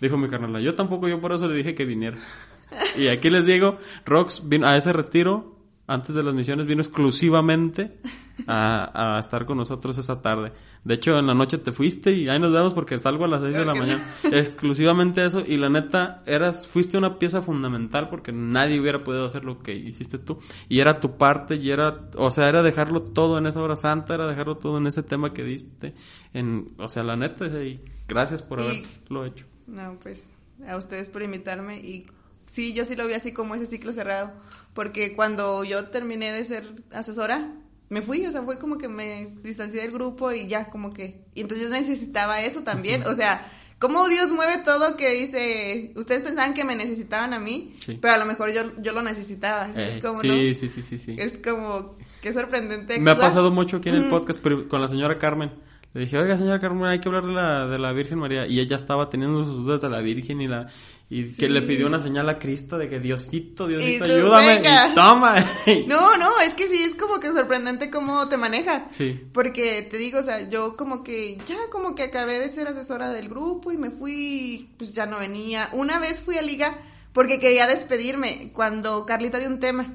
[0.00, 2.16] Dijo mi carnala, yo tampoco, yo por eso le dije que viniera.
[2.96, 5.57] y aquí les digo, Rox vino a ese retiro,
[5.88, 7.98] antes de las misiones, vino exclusivamente
[8.46, 10.52] a, a estar con nosotros esa tarde.
[10.84, 13.40] De hecho, en la noche te fuiste y ahí nos vemos porque salgo a las
[13.42, 14.06] 6 de la mañana.
[14.30, 15.42] Exclusivamente eso.
[15.46, 19.74] Y la neta, eras, fuiste una pieza fundamental porque nadie hubiera podido hacer lo que
[19.74, 20.38] hiciste tú.
[20.68, 24.14] Y era tu parte y era, o sea, era dejarlo todo en esa hora santa,
[24.14, 25.94] era dejarlo todo en ese tema que diste.
[26.32, 29.46] En, o sea, la neta, y gracias por Y- haberlo hecho.
[29.66, 30.24] No, pues
[30.66, 32.06] a ustedes por invitarme y
[32.50, 34.32] sí, yo sí lo vi así como ese ciclo cerrado,
[34.74, 37.52] porque cuando yo terminé de ser asesora,
[37.90, 41.24] me fui, o sea, fue como que me distancié del grupo y ya, como que,
[41.34, 46.22] y entonces yo necesitaba eso también, o sea, cómo Dios mueve todo que dice, ustedes
[46.22, 47.98] pensaban que me necesitaban a mí, Sí.
[48.00, 50.34] pero a lo mejor yo, yo lo necesitaba, Eh, es como, sí, ¿no?
[50.54, 51.16] sí, sí, sí, sí.
[51.18, 52.98] Es como, qué sorprendente.
[52.98, 55.50] Me ha pasado mucho aquí en el podcast pero con la señora Carmen.
[55.94, 58.46] Le dije, oiga, señora Carmen, hay que hablar de la, de la Virgen María.
[58.46, 60.66] Y ella estaba teniendo sus dudas de la Virgen y la
[61.10, 61.52] y que Sí.
[61.52, 64.46] le pidió una señal a Cristo de que Diosito, Diosito, tú, ayúdame.
[64.56, 64.88] venga.
[64.88, 65.34] Y toma.
[65.86, 68.86] No, no, es que sí, es como que sorprendente cómo te maneja.
[68.90, 69.28] Sí.
[69.32, 73.10] Porque te digo, o sea, yo como que ya como que acabé de ser asesora
[73.10, 75.68] del grupo y me fui, pues ya no venía.
[75.72, 76.76] Una vez fui a liga
[77.12, 79.94] porque quería despedirme cuando Carlita dio un tema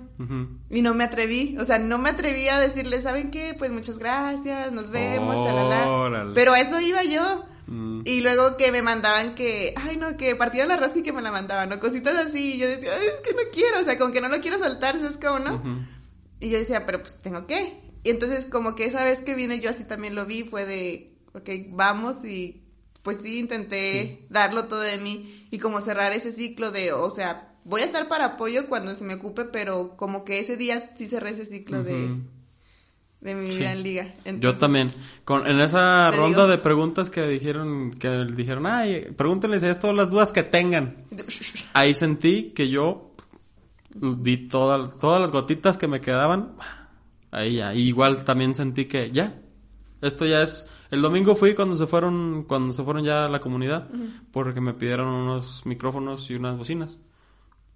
[0.70, 3.54] y no me atreví, o sea, no me atreví a decirle, ¿saben qué?
[3.58, 6.32] Pues muchas gracias, nos vemos, chalala.
[6.34, 7.46] Pero a eso iba yo.
[7.68, 8.02] Mm.
[8.06, 11.22] Y luego que me mandaban que, ay no, que partía la rosca y que me
[11.22, 11.80] la mandaban, ¿no?
[11.80, 12.56] Cositas así.
[12.56, 14.60] Y yo decía, ay, es que no quiero, o sea, como que no lo quiero
[14.60, 15.62] soltar, ¿sabes cómo, no?
[16.40, 17.82] Y yo decía, pero pues tengo que.
[18.04, 21.14] Y entonces como que esa vez que vine yo así también lo vi, fue de,
[21.34, 22.64] ok, vamos y
[23.02, 27.54] pues sí, intenté darlo todo de mí y como cerrar ese ciclo de, o sea,
[27.66, 31.06] voy a estar para apoyo cuando se me ocupe, pero como que ese día sí
[31.06, 32.16] cerré ese ciclo de, Ujú.
[32.16, 32.22] de
[33.24, 33.58] mi Sí.
[33.60, 34.14] vida en liga.
[34.40, 34.88] Yo también.
[35.24, 36.48] Con, en esa ronda digo.
[36.52, 40.98] de preguntas que dijeron, que dijeron, ay, pregúntenles esto, las dudas que tengan.
[41.74, 43.12] Ahí sentí que yo
[43.96, 46.56] di toda- todas las gotitas que me quedaban.
[47.32, 47.74] Ahí ya.
[47.74, 49.40] Y igual también sentí que ya.
[50.02, 50.70] Esto ya es.
[50.92, 53.90] El domingo fui cuando se fueron, cuando se fueron ya a la comunidad,
[54.32, 56.98] porque me pidieron unos micrófonos y unas bocinas.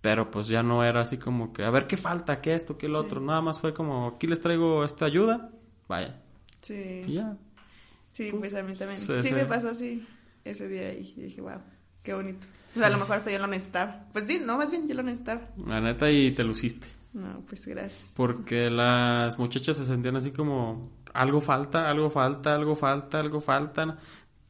[0.01, 2.87] Pero pues ya no era así como que, a ver qué falta, qué esto, qué
[2.87, 3.19] lo otro.
[3.19, 5.49] Nada más fue como, aquí les traigo esta ayuda.
[5.87, 6.21] Vaya.
[6.61, 7.35] Y Sí, ya.
[8.11, 8.99] sí, pues a mí también.
[8.99, 9.31] Sí.
[9.31, 10.05] me pasó así
[10.43, 11.59] ese día y dije, wow,
[12.03, 12.47] qué bonito.
[12.75, 14.05] O sea, a lo mejor hasta yo lo necesitaba.
[14.13, 15.41] Pues sí, no, más bien yo lo necesitaba.
[15.65, 16.87] La neta, y te luciste.
[17.13, 18.05] No, pues gracias.
[18.15, 23.97] Porque las muchachas se sentían así como, algo falta, algo falta, algo falta, algo falta.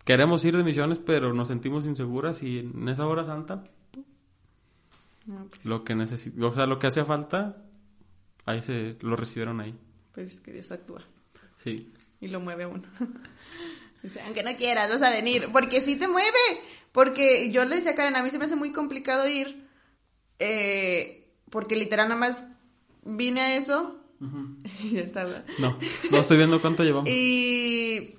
[0.04, 3.64] Queremos ir de misiones, pero nos sentimos inseguras y en esa hora santa,
[5.28, 7.58] No, pues, Lo que necesi- o sea, lo que hacía falta,
[8.46, 9.78] ahí se lo recibieron ahí.
[10.14, 11.04] pues es que Dios actúa
[11.64, 11.92] Sí.
[12.20, 12.84] y lo mueve a uno.
[14.04, 16.30] Dice, aunque no quieras, vas a venir, porque sí te mueve.
[16.92, 19.68] Porque yo le decía a Karen, a mí se me hace muy complicado ir,
[20.40, 22.46] eh, porque literal nada más
[23.04, 24.00] vine a eso
[24.84, 25.44] y ya estaba.
[25.60, 25.78] No,
[26.12, 27.10] no estoy viendo cuánto llevamos.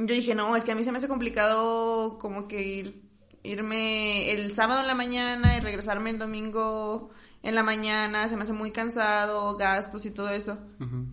[0.00, 3.02] Y yo dije, no, es que a mí se me hace complicado como que ir,
[3.42, 7.10] irme el sábado en la mañana y regresarme el domingo
[7.42, 10.58] en la mañana, se me hace muy cansado, gastos y todo eso.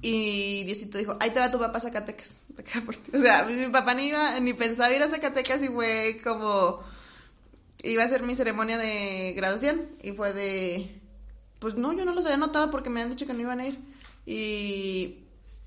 [0.01, 2.41] Y Diosito dijo, ahí te va tu papá a Zacatecas.
[3.13, 6.80] O sea, mi papá ni iba, ni pensaba ir a Zacatecas y fue como,
[7.84, 11.01] iba a ser mi ceremonia de graduación y fue de,
[11.59, 13.67] pues no, yo no los había notado porque me han dicho que no iban a
[13.67, 13.80] ir.
[14.26, 15.26] Y,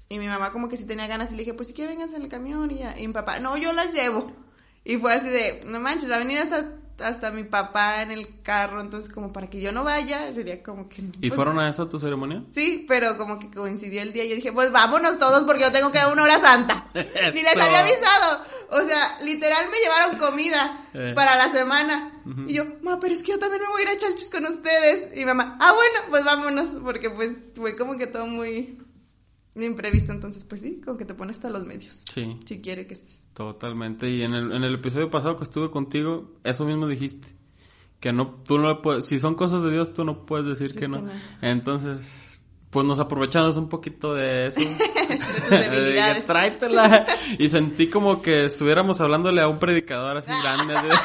[0.08, 2.14] y mi mamá como que sí tenía ganas y le dije, pues si quieren vengan
[2.14, 2.98] en el camión y ya.
[2.98, 4.32] Y mi papá, no, yo las llevo.
[4.88, 6.64] Y fue así de, no manches, va a venir hasta,
[7.06, 10.88] hasta mi papá en el carro, entonces como para que yo no vaya, sería como
[10.88, 11.02] que...
[11.20, 12.42] ¿Y pues, fueron a eso tu ceremonia?
[12.50, 15.70] Sí, pero como que coincidió el día y yo dije, pues vámonos todos porque yo
[15.72, 16.86] tengo que dar una hora santa.
[16.94, 18.44] Ni les había avisado.
[18.70, 21.12] O sea, literal me llevaron comida Eh.
[21.14, 22.12] para la semana.
[22.46, 24.44] Y yo, ma, pero es que yo también me voy a ir a Chalchis con
[24.46, 25.16] ustedes.
[25.16, 26.70] Y mamá, ah, bueno, pues vámonos.
[26.82, 28.78] Porque pues fue como que todo muy
[29.66, 30.12] imprevisto.
[30.12, 32.02] Entonces, pues sí, como que te pone hasta los medios.
[32.12, 32.38] Sí.
[32.46, 33.26] Si quiere que estés.
[33.34, 34.08] Totalmente.
[34.08, 37.28] Y en el, en el episodio pasado que estuve contigo, eso mismo dijiste.
[38.00, 40.70] Que no, tú no le puedes, si son cosas de Dios, tú no puedes decir
[40.72, 40.98] Sí, que no.
[40.98, 41.10] que no.
[41.42, 44.60] Entonces, pues nos aprovechamos un poquito de eso.
[45.50, 46.26] De tus.
[46.26, 47.06] Tráetela.
[47.38, 50.74] Y sentí como que estuviéramos hablándole a un predicador así grande.
[50.76, 50.86] así.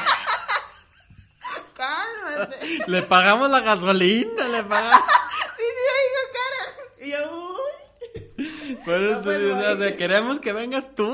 [1.76, 2.58] Cálmate.
[2.88, 5.08] le pagamos la gasolina, le pagamos.
[5.58, 7.08] Sí, sí, me dijo Karen.
[7.08, 7.43] Y yo,
[8.86, 8.92] uy.
[8.94, 11.12] Pero No, pues, o sea, queremos que vengas tú.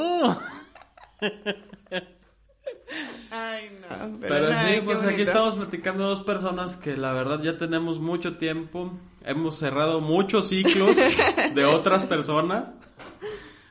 [3.32, 4.20] Ay, no.
[4.22, 8.38] Pero, no, sí, pues aquí estamos platicando dos personas que la verdad ya tenemos mucho
[8.38, 8.98] tiempo.
[9.24, 10.96] Hemos cerrado muchos ciclos
[11.56, 12.76] de otras personas.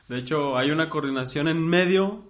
[0.07, 2.23] De hecho, hay una coordinación en medio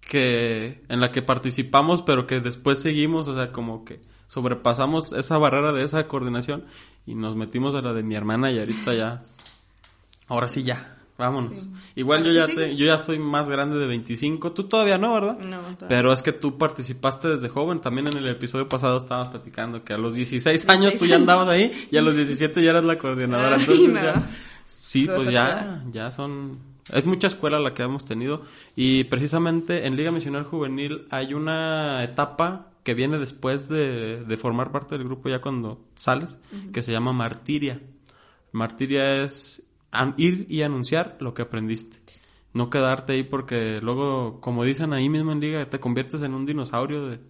[0.00, 5.38] que en la que participamos, pero que después seguimos, o sea, como que sobrepasamos esa
[5.38, 6.64] barrera de esa coordinación
[7.06, 9.22] y nos metimos a la de mi hermana y ahorita ya
[10.30, 11.60] ahora sí ya, vámonos.
[11.60, 11.70] Sí.
[11.96, 15.38] Igual yo ya te, yo ya soy más grande de 25, tú todavía no, ¿verdad?
[15.38, 15.88] No, todavía.
[15.88, 19.92] Pero es que tú participaste desde joven, también en el episodio pasado estábamos platicando que
[19.92, 22.96] a los 16 años tú ya andabas ahí y a los 17 ya eras la
[22.96, 23.56] coordinadora.
[23.56, 24.02] Ay, Entonces no.
[24.02, 24.30] ya-
[24.66, 26.58] sí, pues ya, ya son,
[26.92, 28.42] es mucha escuela la que hemos tenido
[28.76, 34.72] y precisamente en Liga Misional Juvenil hay una etapa que viene después de, de formar
[34.72, 36.38] parte del grupo ya cuando sales,
[36.72, 37.78] que se llama martiria.
[38.52, 39.62] Martiria es
[40.16, 41.98] ir y anunciar lo que aprendiste.
[42.52, 46.46] No quedarte ahí porque luego, como dicen ahí mismo en liga, te conviertes en un
[46.46, 47.20] dinosaurio de-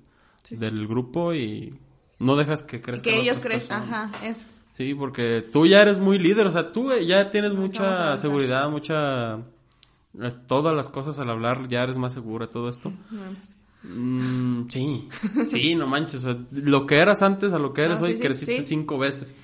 [0.51, 1.79] del grupo y
[2.19, 4.47] no dejas que crezcan que ellos crezcan, ajá, eso.
[4.77, 8.71] Sí, porque tú ya eres muy líder, o sea, tú eh, ya tienes mucha seguridad,
[8.71, 9.41] mucha...
[10.49, 12.91] Todas las cosas al hablar ya eres más segura, todo esto.
[13.83, 15.09] Mm, sí,
[15.49, 16.25] sí, no manches.
[16.25, 18.59] o sea, lo que eras antes a lo que eres No, sí, hoy, sí, creciste
[18.61, 18.65] sí.
[18.67, 19.35] cinco veces.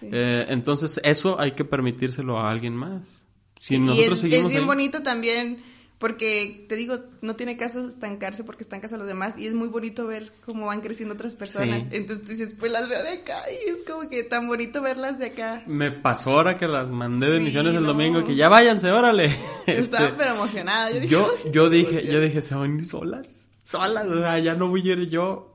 [0.00, 0.08] Sí.
[0.10, 3.24] Eh, entonces, eso hay que permitírselo a alguien más.
[3.60, 5.62] Si Sí, nosotros es, seguimos es bien ahí- bonito también
[5.98, 9.68] porque te digo, no tiene caso estancarse porque estancas a los demás y es muy
[9.68, 11.82] bonito ver cómo van creciendo otras personas.
[11.82, 11.88] Sí.
[11.92, 15.26] Entonces dices, pues las veo de acá y es como que tan bonito verlas de
[15.26, 15.62] acá.
[15.66, 19.28] Me pasó ahora que las mandé de misiones el domingo, que ya váyanse, órale.
[19.66, 20.90] Yo estaba Este, pero emocionada.
[20.90, 22.12] Yo dije, yo, "Ay, yo qué dije, emoción".
[22.14, 25.49] yo dije, se van solas, solas, o sea, ya no voy a ir yo.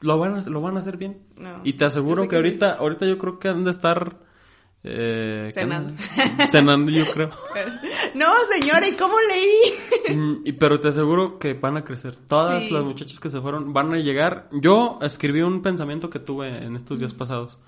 [0.00, 1.22] Lo van a, lo van a hacer bien.
[1.36, 2.36] No, y te aseguro que, sí.
[2.36, 4.16] ahorita, ahorita yo creo que han de estar
[4.82, 5.94] eh, ¿qué Cenando.
[6.50, 7.30] Cenando, yo creo.
[8.14, 10.16] No, señora, ¿y cómo leí?
[10.16, 12.16] Mm, pero te aseguro que van a crecer.
[12.16, 12.70] Todas Sí.
[12.72, 14.48] las muchachas que se fueron van a llegar.
[14.52, 17.58] Yo escribí un pensamiento que tuve en estos días pasados.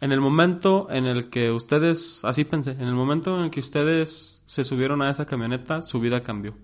[0.00, 3.60] En el momento en el que ustedes, así pensé, en el momento en el que
[3.60, 6.56] ustedes se subieron a esa camioneta, su vida cambió.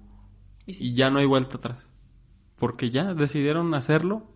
[0.67, 0.85] Y sí.
[0.87, 1.89] Y ya no hay vuelta atrás.
[2.57, 4.33] Porque ya decidieron hacerlo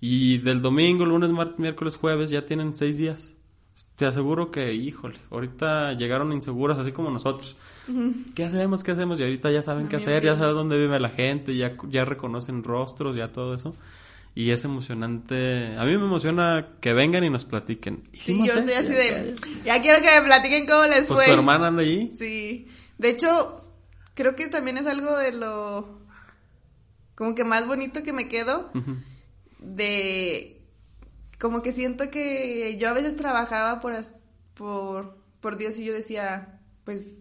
[0.00, 3.34] y del domingo, lunes, martes, miércoles, jueves, ya tienen seis días.
[3.96, 7.56] Te aseguro que, híjole, ahorita llegaron inseguras así como nosotros.
[8.34, 8.82] ¿Qué hacemos?
[8.82, 9.18] ¿Qué hacemos?
[9.20, 12.62] Y ahorita ya saben qué hacer, ya saben dónde vive la gente, ya, ya reconocen
[12.62, 13.74] rostros, ya todo eso.
[14.34, 15.76] Y es emocionante.
[15.76, 18.08] A mí me emociona que vengan y nos platiquen.
[18.18, 19.34] Sí, yo estoy esto, así de,
[19.64, 21.26] ya quiero que me platiquen cómo les Pues fue.
[21.26, 22.14] tu hermana anda allí.
[22.18, 22.68] Sí.
[22.98, 23.60] De hecho,
[24.14, 25.98] creo que también es algo de lo
[27.16, 28.96] como que más bonito que me quedo Ujú.
[29.60, 30.62] De
[31.38, 33.94] como que siento que yo a veces trabajaba por
[34.54, 37.18] por por Dios y yo decía, pues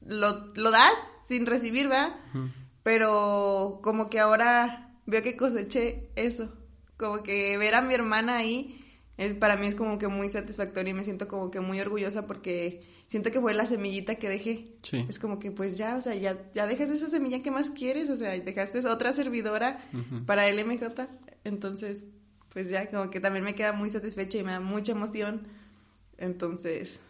[0.00, 0.94] lo, lo das
[1.26, 1.88] sin recibir.
[1.88, 2.48] Ujú.
[2.82, 6.52] Pero como que ahora veo que coseché eso.
[6.96, 8.80] como que ver a mi hermana ahí,
[9.16, 12.26] es, para mí es como que muy satisfactorio y me siento como que muy orgullosa
[12.26, 14.74] porque siento que fue la semillita que dejé.
[14.82, 15.04] Sí.
[15.08, 18.10] Es como que pues ya, o sea, ya, ya dejas esa semilla que más quieres,
[18.10, 19.88] o sea, dejaste otra servidora
[20.26, 21.08] para el MJ.
[21.44, 22.06] Entonces,
[22.52, 25.46] pues ya como que también me queda muy satisfecha y me da mucha emoción.
[26.18, 27.00] Entonces,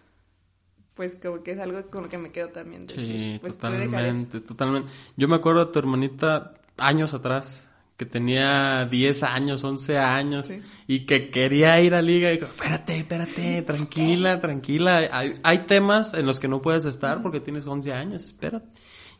[0.94, 2.88] pues como que es algo con lo que me quedo también.
[2.88, 4.90] Sí, pues, totalmente, totalmente.
[5.16, 10.60] Yo me acuerdo de tu hermanita años atrás, que tenía 10 años, 11 años, Sí.
[10.88, 14.96] y que quería ir a liga, y digo, espérate, espérate, tranquila, tranquila.
[15.12, 18.66] Hay, hay temas en los que no puedes estar porque tienes 11 años, espérate.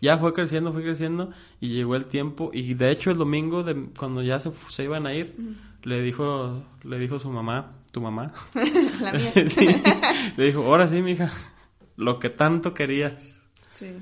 [0.05, 1.31] Ya fue creciendo, fue creciendo,
[1.61, 5.07] y llegó el tiempo, y de hecho el domingo, de, cuando ya se, se iban
[5.07, 5.35] a ir,
[5.83, 8.31] le dijo, le dijo su mamá, tu mamá,
[9.01, 9.33] La mía.
[9.49, 9.67] sí,
[10.37, 11.33] le dijo, ahora sí, mija,
[11.97, 13.45] lo que tanto querías.
[13.79, 13.97] Sí.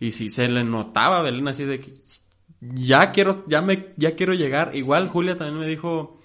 [0.00, 1.94] Y si se le notaba a Belén así de que
[2.60, 4.74] ya quiero, ya me, ya quiero llegar.
[4.74, 6.18] Igual Julia también me dijo,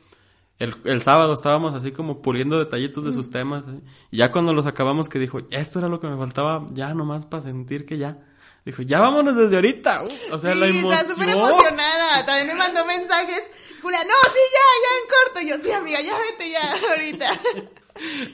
[0.58, 3.64] el, el sábado estábamos así como puliendo detallitos de sus temas.
[3.68, 3.84] así.
[4.10, 7.28] Y ya cuando los acabamos que dijo, esto era lo que me faltaba ya nomás
[7.28, 8.26] para sentir que ya.
[8.66, 10.04] Dijo, ya vámonos desde ahorita.
[10.04, 10.94] Uh, o sea, la emoción.
[10.94, 12.26] está súper emocionada.
[12.26, 13.42] También me mandó mensajes.
[13.82, 15.48] Julia, no, sí, ya, ya en corto.
[15.64, 17.42] Yo, sí, amiga, ya vete ya ahorita.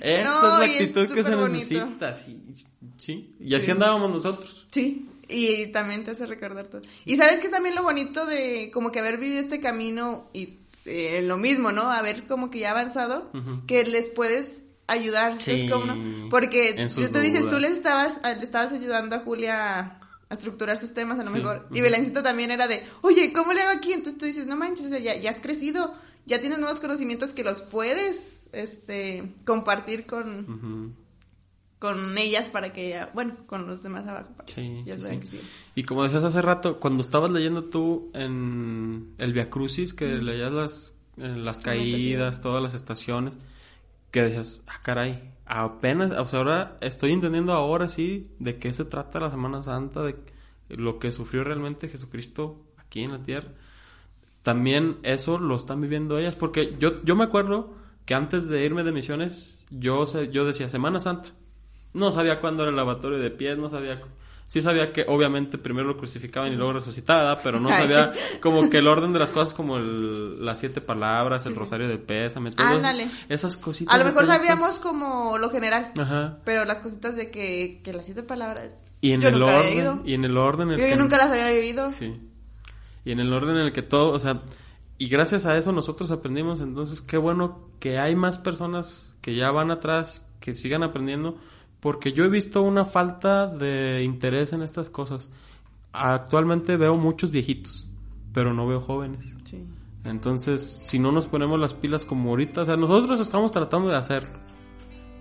[0.02, 2.16] Esa No, es y la es actitud que se necesita.
[2.16, 2.44] Sí,
[2.98, 3.36] sí.
[3.40, 3.72] Y así Sí.
[3.72, 4.68] andábamos nosotros.
[4.72, 6.82] Sí, y también te hace recordar todo.
[7.06, 10.60] Y sabes que es también lo bonito de como que haber vivido este camino y
[10.86, 11.90] eh, lo mismo, ¿no?
[11.92, 13.32] Haber como que ya avanzado,
[13.68, 15.42] que les puedes ayudar.
[15.42, 16.30] Sí, es como.
[16.30, 20.00] Porque tú dices, tú les estabas, le estabas ayudando a Julia
[20.30, 21.68] a, estructurar sus temas a lo Sí, mejor.
[21.74, 21.82] Y.
[21.82, 23.94] Belencita también era de, oye, ¿cómo le hago aquí?
[23.94, 25.94] Entonces tú dices, no manches, ya, ya has crecido,
[26.26, 30.96] ya tienes nuevos conocimientos que los puedes este, compartir con,
[31.80, 34.32] con ellas para que ya, bueno, con los demás abajo.
[34.36, 35.42] para Sí, que sí, sí.
[35.76, 40.52] Y como decías hace rato, cuando estabas leyendo tú en el Via Crucis, que leías
[40.52, 43.36] las, eh, las caídas, todas las estaciones,
[44.12, 48.86] que decías, ah, caray, apenas, o sea, ahora estoy entendiendo ahora sí de qué se
[48.86, 50.16] trata la Semana Santa, de
[50.70, 53.50] lo que sufrió realmente Jesucristo aquí en la tierra.
[54.42, 57.74] También eso lo están viviendo ellas, porque yo, yo me acuerdo
[58.06, 61.30] que antes de irme de misiones, yo, yo decía Semana Santa.
[61.94, 64.02] No sabía cuándo era el lavatorio de pies, no sabía.
[64.48, 68.78] Sí sabía que obviamente primero lo crucificaban y luego resucitaba, pero no sabía como que
[68.78, 72.68] el orden de las cosas como el- las siete palabras, el rosario de pésame, todo.
[72.68, 73.08] Ándale.
[73.28, 73.94] Esas cositas.
[73.94, 76.38] A lo mejor sabíamos como lo general, Ajá.
[76.46, 78.76] pero las cositas de que, que las siete palabras.
[79.02, 81.00] Y en yo el nunca orden, y en el orden en el Yo, yo que-
[81.02, 81.92] nunca las había oído.
[81.92, 82.16] Sí.
[83.04, 84.42] Y en el orden en el que todo, o sea,
[85.00, 89.50] y gracias a eso nosotros aprendimos, entonces qué bueno que hay más personas que ya
[89.52, 91.38] van atrás, que sigan aprendiendo,
[91.86, 95.30] porque yo he visto una falta de interés en estas cosas.
[95.94, 97.88] Actualmente veo muchos viejitos,
[98.34, 99.36] pero no veo jóvenes.
[99.44, 99.64] Sí.
[100.04, 103.98] Entonces, si no nos ponemos las pilas como ahorita, o sea, nosotros estamos tratando de
[103.98, 104.40] hacerlo.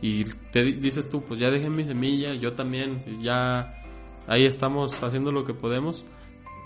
[0.01, 3.79] Y te di- dices tú, pues ya dejé mi semilla, yo también, ya
[4.27, 6.07] ahí estamos haciendo lo que podemos.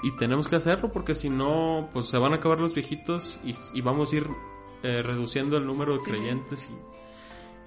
[0.04, 3.56] Y tenemos que hacerlo porque si no, pues se van a acabar los viejitos y,
[3.76, 4.28] y vamos a ir
[4.84, 6.10] eh, reduciendo el número de Sí, sí.
[6.12, 6.74] creyentes y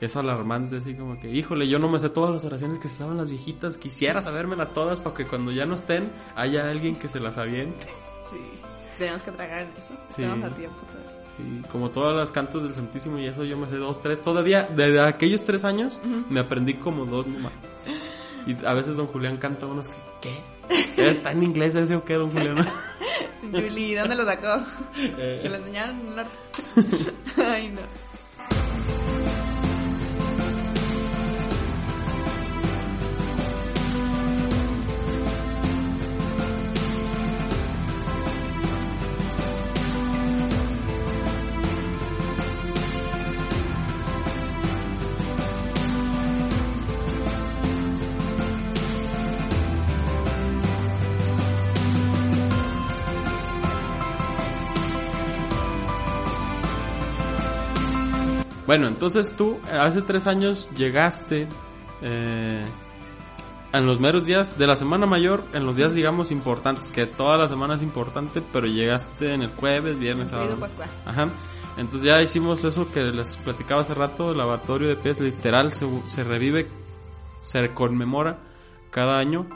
[0.02, 2.96] es alarmante, así como que, híjole, yo no me sé todas las oraciones que se
[2.96, 7.08] saben las viejitas, quisiera sabérmelas todas para que cuando ya no estén haya alguien que
[7.08, 7.86] se las aviente.
[7.86, 8.40] Sí.
[8.98, 9.94] Tenemos que tragar eso.
[10.16, 10.24] Sí.
[10.24, 11.22] Estamos a tiempo todavía.
[11.40, 14.22] Y como todas las cantos del Santísimo y eso yo me sé dos, tres.
[14.22, 16.00] Todavía, desde aquellos tres años,
[16.30, 17.54] me aprendí como dos nomás.
[18.46, 21.10] Y a veces don Julián canta unos que, ¿qué?
[21.10, 22.66] ¿Está en inglés ese o qué, don Julián?
[23.52, 24.64] Julie, ¿dónde lo sacó?
[24.98, 25.40] Eh.
[25.42, 26.32] Se lo enseñaron en el norte.
[27.46, 28.11] Ay, no.
[58.72, 61.46] Bueno, entonces tú hace tres años llegaste
[62.02, 62.64] eh,
[63.74, 67.38] en los meros días de la Semana Mayor, en los días digamos importantes, que toda
[67.38, 70.58] la semana es importante, pero llegaste en el jueves, viernes, sábado.
[71.06, 71.28] Ajá.
[71.76, 75.86] Entonces ya hicimos eso que les platicaba hace rato, el lavatorio de pies literal se,
[76.08, 76.70] se revive,
[77.42, 78.40] se conmemora
[78.90, 79.48] cada año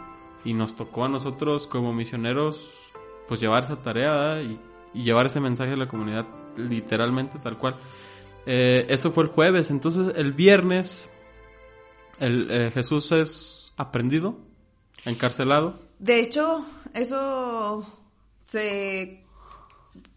[0.43, 2.91] y nos tocó a nosotros como misioneros
[3.30, 4.59] pues llevar esa tarea y
[4.93, 6.26] llevar ese mensaje a la comunidad
[6.57, 7.78] literalmente tal cual.
[8.46, 11.10] Eh, eso fue el jueves, entonces el viernes
[12.20, 14.38] el, eh, Jesús es aprendido,
[15.06, 15.80] encarcelado.
[16.00, 17.88] De hecho, eso
[18.46, 19.24] se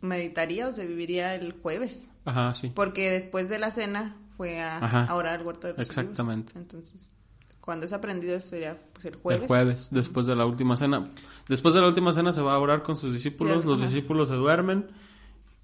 [0.01, 2.11] meditaría o se viviría el jueves.
[2.25, 2.71] Ajá, sí.
[2.75, 5.97] Porque después de la cena fue a, orar al huerto de los olivos.
[5.97, 6.53] Exactamente.
[6.57, 7.13] Entonces,
[7.61, 9.43] cuando es aprendido sería pues el jueves.
[9.43, 11.09] El jueves, después de la última cena.
[11.49, 13.89] Después de la última cena se va a orar con sus discípulos, Sí, los ajá.
[13.89, 14.87] discípulos se duermen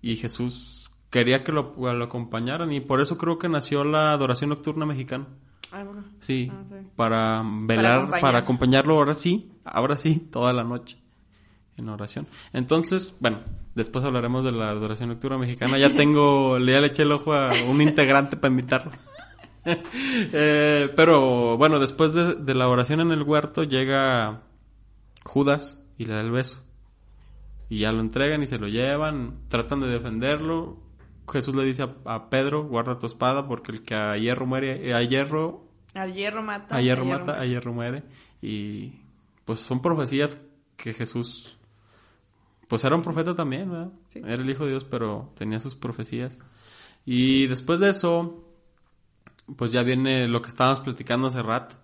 [0.02, 0.73] y Jesús
[1.14, 5.28] quería que lo, lo acompañaran y por eso creo que nació la adoración nocturna mexicana.
[5.70, 6.02] Ah, bueno.
[6.18, 6.74] Sí, Ah, sí.
[6.96, 8.20] para velar, acompañar.
[8.20, 10.98] para acompañarlo ahora sí, ahora sí, toda la noche
[11.76, 12.26] en oración.
[12.52, 13.38] Entonces, bueno,
[13.76, 15.78] después hablaremos de la adoración nocturna mexicana.
[15.78, 18.90] Ya tengo, ya le eché el ojo a un integrante para invitarlo.
[19.66, 24.42] Eh, pero bueno, después de, de la oración en el huerto llega
[25.24, 26.62] Judas y le da el beso.
[27.70, 30.83] Y ya lo entregan y se lo llevan, tratan de defenderlo.
[31.30, 34.88] Jesús le dice a, a Pedro, guarda tu espada porque el que a hierro muere,
[34.88, 35.64] eh, a hierro
[35.94, 36.76] Al hierro mata.
[36.76, 38.02] a hierro mata, a hierro muere.
[38.42, 39.00] Y
[39.44, 40.38] pues son profecías
[40.76, 41.56] que Jesús,
[42.68, 43.92] pues era un profeta también, ¿verdad?
[44.08, 44.20] Sí.
[44.20, 46.38] Era el Hijo de Dios, pero tenía sus profecías.
[47.06, 48.44] Y después de eso,
[49.56, 51.76] pues ya viene lo que estábamos platicando hace rato,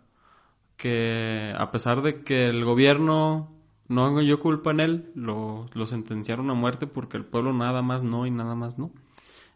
[0.76, 3.52] que a pesar de que el gobierno
[3.88, 8.02] no halló culpa en él, lo, lo sentenciaron a muerte porque el pueblo nada más
[8.02, 8.90] no y nada más no.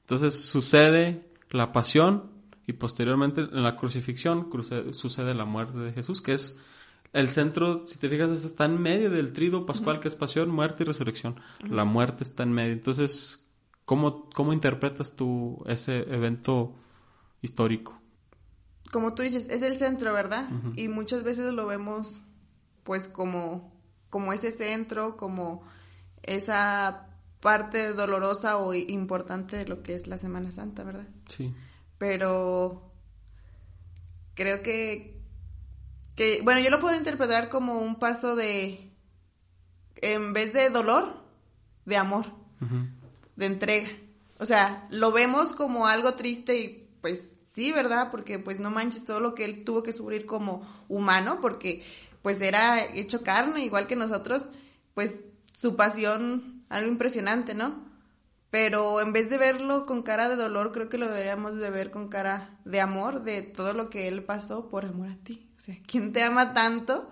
[0.05, 2.31] Entonces sucede la pasión
[2.67, 6.61] y posteriormente en la crucifixión cruce- sucede la muerte de Jesús, que es
[7.13, 10.51] el centro, si te fijas, es- está en medio del trido pascual, que es pasión,
[10.51, 11.41] muerte y resurrección.
[11.61, 12.73] La muerte está en medio.
[12.73, 13.47] Entonces,
[13.85, 16.75] ¿cómo, cómo interpretas tú ese evento
[17.41, 17.99] histórico?
[18.93, 20.49] Como tú dices, es el centro, ¿verdad?
[20.77, 22.23] Y muchas veces lo vemos
[22.83, 23.73] pues como,
[24.11, 25.63] como ese centro, como
[26.23, 27.09] esa
[27.45, 31.07] parte dolorosa o importante de lo que es la Semana Santa, ¿verdad?
[31.29, 31.55] Sí.
[31.99, 32.91] pero
[34.35, 35.21] creo que,
[36.17, 38.91] que, bueno, yo lo puedo interpretar como un paso de,
[39.97, 41.23] en vez de dolor,
[41.85, 42.25] de amor,
[43.37, 43.91] de entrega.
[44.39, 48.11] O sea, lo vemos como algo triste y pues sí, ¿verdad?
[48.11, 51.85] Porque pues no manches todo lo que él tuvo que sufrir como humano, porque
[52.23, 54.47] pues era hecho carne, igual que nosotros,
[54.95, 55.21] pues
[55.53, 57.85] su pasión, algo impresionante, ¿no?
[58.51, 61.91] Pero en vez de verlo con cara de dolor, creo que lo deberíamos de ver
[61.91, 65.51] con cara de amor, de todo lo que él pasó por amor a ti.
[65.57, 67.11] O sea, ¿quién te ama tanto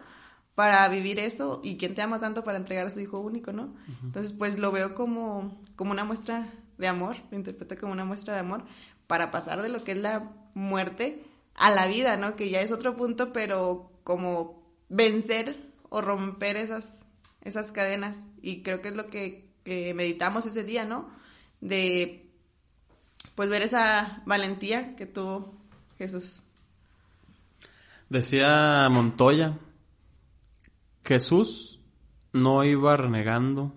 [0.54, 1.60] para vivir eso?
[1.64, 3.74] ¿Y quién te ama tanto para entregar a su hijo único, no?
[4.02, 6.48] Entonces, pues lo veo como, como una muestra
[6.78, 8.64] de amor, lo interpreto como una muestra de amor
[9.06, 12.36] para pasar de lo que es la muerte a la vida, ¿no?
[12.36, 17.04] Que ya es otro punto, pero como vencer o romper esas,
[17.42, 18.22] esas cadenas.
[18.40, 21.08] Y creo que es lo que, que meditamos ese día, ¿no?
[21.60, 22.30] De
[23.34, 25.54] pues ver esa valentía que tuvo
[25.98, 26.44] Jesús.
[28.08, 29.58] Decía Montoya,
[31.04, 31.80] Jesús
[32.32, 33.74] no iba renegando,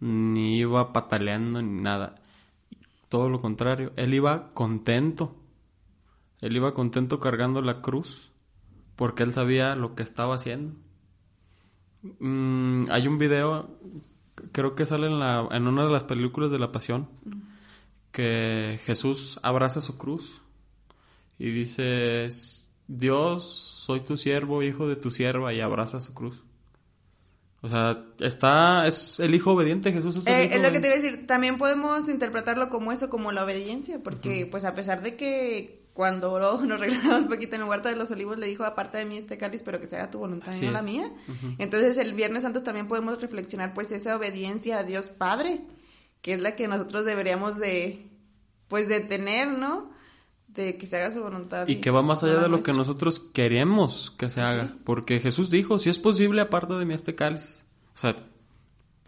[0.00, 2.16] ni iba pataleando, ni nada.
[3.08, 5.36] Todo lo contrario, él iba contento.
[6.40, 8.32] Él iba contento cargando la cruz,
[8.96, 10.74] porque él sabía lo que estaba haciendo.
[12.18, 13.78] Mm, hay un video,
[14.50, 17.08] creo que sale en, la, en una de las películas de la Pasión,
[18.10, 20.42] que Jesús abraza su cruz
[21.38, 22.28] y dice,
[22.86, 26.42] Dios, soy tu siervo, hijo de tu sierva, y abraza su cruz.
[27.62, 30.80] O sea, está, es el hijo obediente, Jesús es el Eh, hijo es lo que
[30.80, 34.74] te iba a decir, también podemos interpretarlo como eso, como la obediencia, porque pues a
[34.74, 38.38] pesar de que cuando oró, nos regresamos un poquito en el huerto de los olivos,
[38.38, 40.70] le dijo, aparte de mí este cáliz, pero que se haga tu voluntad y no
[40.70, 41.10] la mía.
[41.58, 45.60] Entonces el Viernes Santo también podemos reflexionar pues esa obediencia a Dios Padre,
[46.20, 48.06] que es la que nosotros deberíamos de,
[48.68, 49.90] pues de tener, ¿no?
[50.48, 51.66] De que se haga su voluntad.
[51.68, 54.76] Y que va más allá de lo que nosotros queremos que se haga.
[54.84, 57.66] Porque Jesús dijo, si es posible, aparte de mí este cáliz.
[57.94, 58.16] O sea,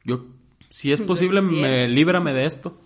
[0.04, 0.26] yo,
[0.70, 2.76] si es posible, me líbrame de esto.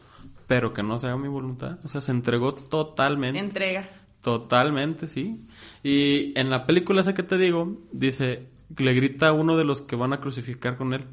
[0.48, 1.78] Pero que no se haga mi voluntad.
[1.84, 3.38] O sea, se entregó totalmente.
[3.38, 3.88] Entrega.
[4.22, 5.46] Totalmente, sí.
[5.84, 9.80] Y en la película esa que te digo, dice, le grita a uno de los
[9.82, 11.04] que van a crucificar con él,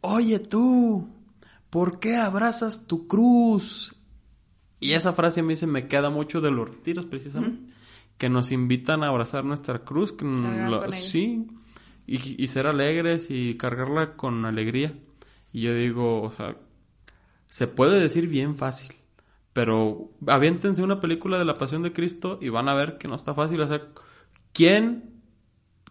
[0.00, 1.08] Oye tú,
[1.70, 3.94] ¿por qué abrazas tu cruz?
[4.80, 7.72] Y esa frase a mí se me queda mucho de los retiros, precisamente,
[8.16, 11.48] que nos invitan a abrazar nuestra cruz, que lo- sí,
[12.06, 14.94] y, y ser alegres y cargarla con alegría.
[15.52, 16.56] Y yo digo, o sea,
[17.48, 18.92] se puede decir bien fácil,
[19.52, 23.16] pero aviéntense una película de la Pasión de Cristo y van a ver que no
[23.16, 23.60] está fácil.
[23.60, 23.82] O sea,
[24.52, 25.22] ¿quién,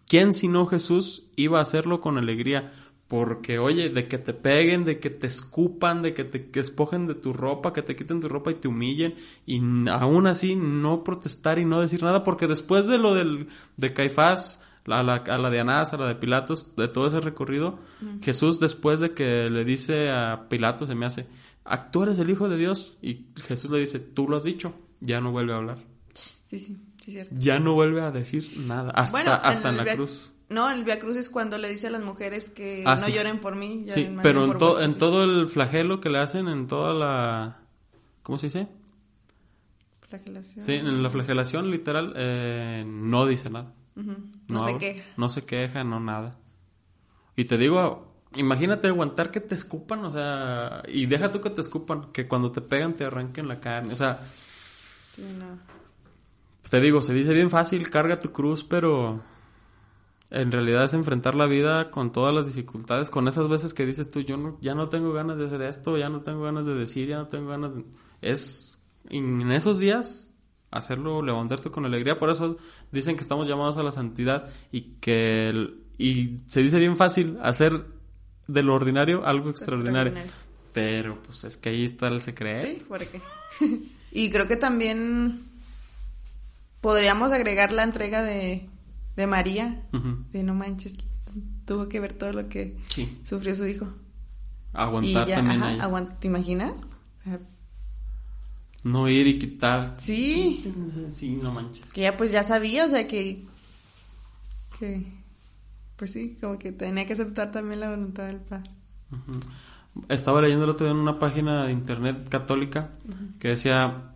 [0.06, 2.72] quién si no Jesús iba a hacerlo con alegría?
[3.08, 7.06] Porque, oye, de que te peguen, de que te escupan, de que te que despojen
[7.06, 9.14] de tu ropa, que te quiten tu ropa y te humillen,
[9.46, 13.48] y aún así no protestar y no decir nada, porque después de lo del,
[13.78, 17.20] de Caifás, a la, a la de Anás, a la de Pilatos, de todo ese
[17.20, 17.78] recorrido,
[18.22, 21.26] Jesús después de que le dice a Pilatos, se me hace,
[21.68, 24.74] "Ah, tú eres el Hijo de Dios, y Jesús le dice, tú lo has dicho,
[25.00, 25.78] ya no vuelve a hablar,
[26.14, 27.34] Sí, sí, sí, cierto.
[27.38, 30.32] ya no vuelve a decir nada, hasta, Bueno, hasta en la Via- cruz.
[30.50, 33.12] No, el Via Cruz es cuando le dice a las mujeres que Ah, no sí.
[33.12, 33.84] lloren por mí.
[33.92, 37.58] Sí, lloren pero en, to- en todo el flagelo que le hacen, en toda la...
[38.22, 38.66] ¿Cómo se dice?
[40.08, 40.64] Flagelación.
[40.64, 43.74] Sí, en la flagelación literal eh, no dice nada.
[43.94, 45.04] No, se habla, queja.
[45.18, 46.30] No se queja, no nada.
[47.36, 51.60] Y te digo, imagínate aguantar que te escupan, o sea, y deja tú que te
[51.60, 55.58] escupan, que cuando te pegan te arranquen la carne, o sea, Sí, no.
[56.68, 59.20] te digo, se dice bien fácil, carga tu cruz, pero
[60.30, 64.10] en realidad es enfrentar la vida con todas las dificultades, con esas veces que dices
[64.10, 66.74] tú, yo no, ya no tengo ganas de hacer esto, ya no tengo ganas de
[66.74, 67.84] decir, ya no tengo ganas de...
[68.20, 70.28] Es en esos días
[70.70, 72.58] hacerlo, levantarte con alegría, por eso
[72.92, 75.48] dicen que estamos llamados a la santidad y que...
[75.48, 77.84] el- y se dice bien fácil hacer
[78.48, 80.12] de lo ordinario algo extraordinario.
[80.12, 80.48] Extraordinario.
[80.72, 82.66] Pero pues es que ahí está el secreto.
[82.66, 83.20] Sí, ¿por qué?
[84.12, 85.42] y creo que también
[86.80, 88.68] podríamos agregar la entrega de,
[89.16, 89.82] de María.
[90.32, 90.96] De no manches,
[91.64, 93.18] tuvo que ver todo lo que Sí.
[93.24, 93.88] sufrió su hijo.
[94.72, 96.72] Aguantar y ya, también ajá, aguant- ¿te imaginas?
[97.20, 97.40] O sea,
[98.84, 99.96] No ir y quitar.
[99.98, 100.62] sí,
[101.10, 101.84] Sí, no manches.
[101.86, 103.42] que ya pues ya sabía, o sea que,
[104.78, 105.04] que,
[105.98, 108.70] pues sí, como que tenía que aceptar también la voluntad del Padre.
[110.08, 112.90] Estaba leyendo el otro día en una página de internet católica
[113.40, 114.12] que decía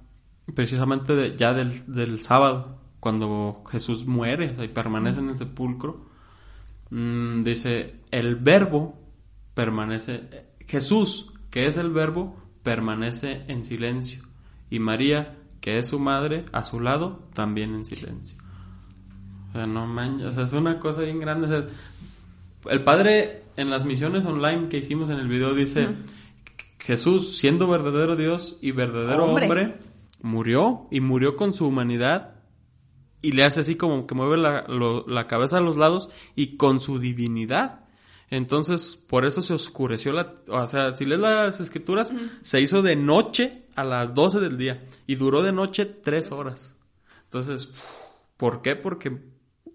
[0.55, 5.37] precisamente de- ya del, del sábado, cuando Jesús muere o sea, y permanece en el
[5.37, 6.07] sepulcro,
[6.91, 8.99] mm, dice, el verbo
[9.55, 10.28] permanece,
[10.68, 14.22] Jesús, que es el verbo, permanece en silencio.
[14.70, 18.39] Y María, que es su madre, a su lado, también en silencio.
[19.53, 21.46] O sea, no manches, o sea, es una cosa bien grande.
[21.46, 21.66] o sea,
[22.72, 25.88] el padre en las misiones online que hicimos en el video dice,
[26.78, 29.46] Jesús, siendo verdadero Dios y verdadero Hombre.
[29.46, 29.78] hombre,
[30.22, 32.34] murió y murió con su humanidad
[33.20, 36.57] y le hace así como que mueve la, lo- la cabeza a los lados y
[36.57, 37.80] con su divinidad.
[38.30, 40.36] Entonces, por eso se oscureció la...
[40.48, 44.82] O sea, si lees las escrituras, se hizo de noche a las 12 del día
[45.07, 46.76] y duró de noche tres horas.
[47.24, 47.68] Entonces,
[48.38, 48.74] ¿por qué?
[48.74, 49.32] Porque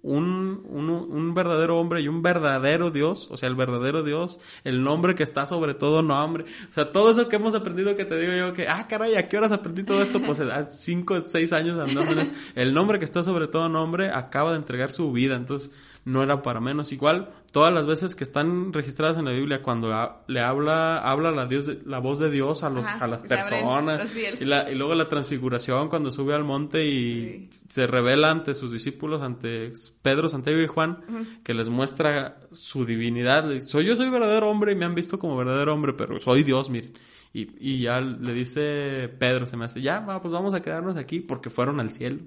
[0.08, 4.82] un, un, un verdadero hombre y un verdadero Dios, o sea, el verdadero Dios, el
[4.82, 8.18] nombre que está sobre todo nombre, o sea, todo eso que hemos aprendido que te
[8.18, 10.22] digo yo que, ah, caray, ¿a qué horas aprendí todo esto?
[10.22, 12.36] Pues a cinco, seis años andando en esto.
[12.56, 15.72] El nombre que está sobre todo nombre acaba de entregar su vida, entonces
[16.08, 16.92] no era para menos.
[16.94, 19.90] Igual, todas las veces que están registradas en la Biblia, cuando
[20.28, 24.16] le habla, habla la, Dios la voz de Dios a, los, Ajá, a las personas,
[24.40, 27.66] y, la- y luego la transfiguración cuando sube al monte y Sí.
[27.70, 31.04] se revela ante sus discípulos, ante Pedro, Santiago y Juan,
[31.44, 33.46] que les muestra su divinidad.
[33.48, 36.20] Le dice, soy yo soy verdadero hombre y me han visto como verdadero hombre, pero
[36.20, 36.94] soy Dios, miren.
[37.34, 41.20] Y, y ya le dice Pedro, se me hace, ya, pues vamos a quedarnos aquí
[41.20, 42.20] porque fueron al cielo.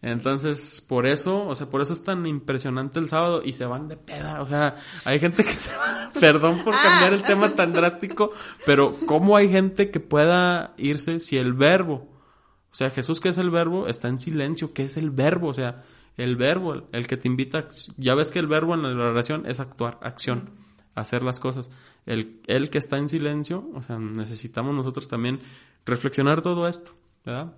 [0.00, 3.88] Entonces, por eso, o sea, por eso es tan impresionante el sábado y se van
[3.88, 4.40] de peda.
[4.42, 8.30] O sea, hay gente que se va, perdón por cambiar el tema tan drástico,
[8.64, 12.08] pero ¿cómo hay gente que pueda irse si el verbo,
[12.70, 15.48] o sea, Jesús que es el verbo, está en silencio, ¿qué es el verbo?
[15.48, 15.84] O sea,
[16.16, 19.46] el verbo, el, que te invita, a- ya ves que el verbo en la oración
[19.46, 20.50] es actuar, acción,
[20.94, 21.70] hacer las cosas.
[22.06, 25.40] El, el que está en silencio, o sea, necesitamos nosotros también
[25.86, 26.92] reflexionar todo esto,
[27.24, 27.54] ¿verdad?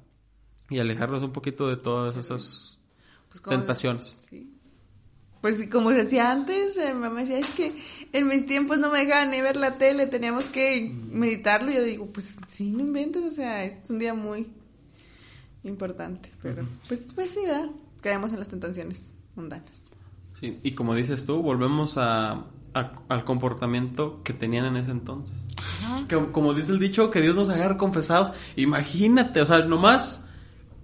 [0.71, 2.79] Y alejarnos un poquito de todas esas
[3.29, 4.17] Pues, tentaciones.
[4.31, 4.55] Sí.
[5.41, 7.73] Pues como se decía antes, eh, mi mamá decía, es que
[8.13, 11.71] en mis tiempos no me dejaban ni ver la tele, teníamos que meditarlo.
[11.73, 14.47] Yo digo, pues sí, no inventes, o sea, es un día muy
[15.65, 16.31] importante.
[16.43, 17.71] Pero, pues, pues sí, ¿verdad?
[18.03, 19.91] Caemos en las tentaciones mundanas.
[20.41, 22.45] Sí, y como dices tú, volvemos a,
[22.75, 25.35] a- al comportamiento que tenían en ese entonces.
[26.09, 28.33] Que, como dice el dicho, que Dios nos agarra confesados.
[28.57, 30.29] Imagínate, o sea, nomás,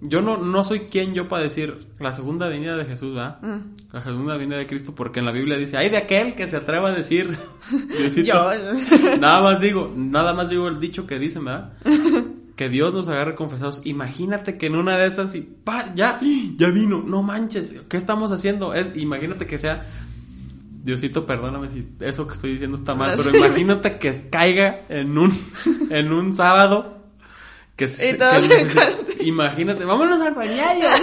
[0.01, 3.41] yo no, no soy quien yo para decir la segunda venida de Jesús, ¿verdad?
[3.41, 3.93] Mm.
[3.93, 6.57] La segunda venida de Cristo, porque en la Biblia dice, hay de aquel que se
[6.57, 7.35] atreva a decir,
[7.97, 8.27] Diosito".
[8.27, 8.51] Yo.
[9.19, 11.73] nada más digo, nada más digo el dicho que dicen, ¿verdad?
[12.55, 13.81] que Dios nos agarre confesados.
[13.85, 16.19] Imagínate que en una de esas y pa, ya,
[16.57, 18.73] ya vino, no manches, ¿qué estamos haciendo?
[18.73, 19.87] Es, imagínate que sea,
[20.83, 25.33] Diosito, perdóname si eso que estoy diciendo está mal, pero imagínate que caiga en un,
[25.89, 26.96] en un sábado.
[27.77, 30.87] Que se- Y todos que imagínate, vámonos al bañayo.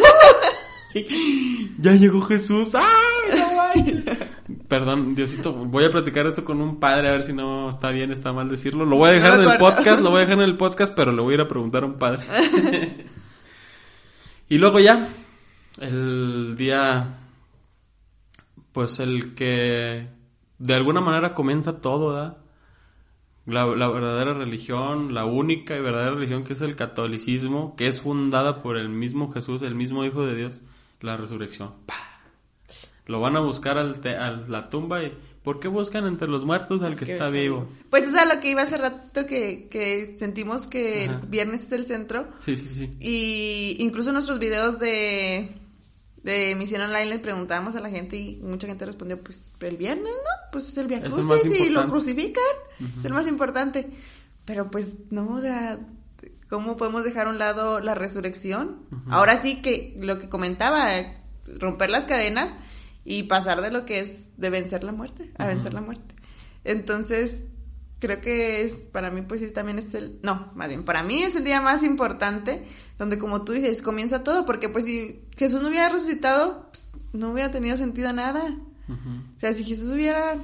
[1.78, 2.70] ya llegó Jesús.
[2.74, 4.12] ¡Ay, no!
[4.68, 8.12] Perdón, Diosito, voy a platicar esto con un padre a ver si no está bien,
[8.12, 8.84] está mal decirlo.
[8.84, 10.94] Lo voy a dejar No en el podcast, lo voy a dejar en el podcast,
[10.94, 12.22] pero le voy a ir a preguntar a un padre.
[14.48, 15.08] y luego ya,
[15.80, 17.18] el día
[18.72, 20.08] pues el que
[20.58, 22.36] de alguna manera comienza todo, ¿verdad?
[23.46, 28.00] La, la verdadera religión, la única y verdadera religión que es el catolicismo, que es
[28.00, 30.60] fundada por el mismo Jesús, el mismo Hijo de Dios,
[31.00, 31.74] la resurrección.
[31.84, 31.94] ¡Pah!
[33.06, 35.12] Lo van a buscar al te- a la tumba y
[35.42, 37.68] ¿por qué buscan entre los muertos al que, está vivo?
[37.90, 41.20] Pues es a lo que iba hace rato que, que sentimos que Ajá.
[41.20, 42.26] el viernes es el centro.
[42.40, 42.90] Sí, sí, sí.
[42.98, 45.54] Y incluso nuestros videos de,
[46.24, 50.10] de Misión Online le preguntábamos a la gente y mucha gente respondió, pues el viernes,
[50.10, 50.50] ¿no?
[50.50, 52.42] Pues es el Via Crucis y lo crucifican.
[52.98, 53.90] Es el más importante.
[54.46, 55.78] Pero pues no, o sea,
[56.48, 58.86] ¿cómo podemos dejar a un lado la resurrección?
[59.10, 60.90] Ahora sí que lo que comentaba,
[61.46, 62.56] romper las cadenas
[63.04, 66.14] y pasar de lo que es de vencer la muerte a vencer la muerte.
[66.64, 67.44] Entonces,
[67.98, 71.22] creo que es, para mí, pues sí, también es el, no, más bien, para mí
[71.22, 72.64] es el día más importante,
[72.98, 77.32] donde como tú dices, comienza todo, porque pues si Jesús no hubiera resucitado, pues, no
[77.32, 78.56] hubiera tenido sentido nada.
[78.88, 80.36] O sea, si Jesús hubiera,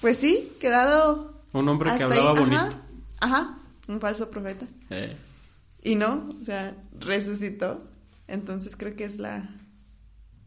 [0.00, 1.40] pues sí, quedado...
[1.52, 2.56] Un hombre que hablaba ahí, bonito.
[2.56, 2.78] Ajá,
[3.20, 3.58] ajá,
[3.88, 4.66] un falso profeta.
[4.90, 5.16] Eh,
[5.82, 7.88] Y no, o sea, resucitó.
[8.28, 9.48] Entonces creo que es la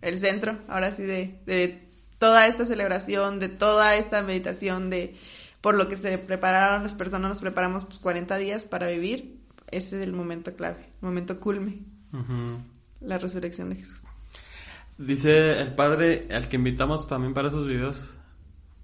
[0.02, 1.90] el centro, ahora sí, de, de
[2.20, 5.16] toda esta celebración, de toda esta meditación, de
[5.62, 9.40] por lo que se prepararon las personas, nos preparamos pues 40 días para vivir.
[9.72, 11.80] Ese es el momento clave, el momento culme,
[13.02, 14.04] la resurrección de Jesús.
[14.98, 18.16] Dice el padre al que invitamos también para esos videos,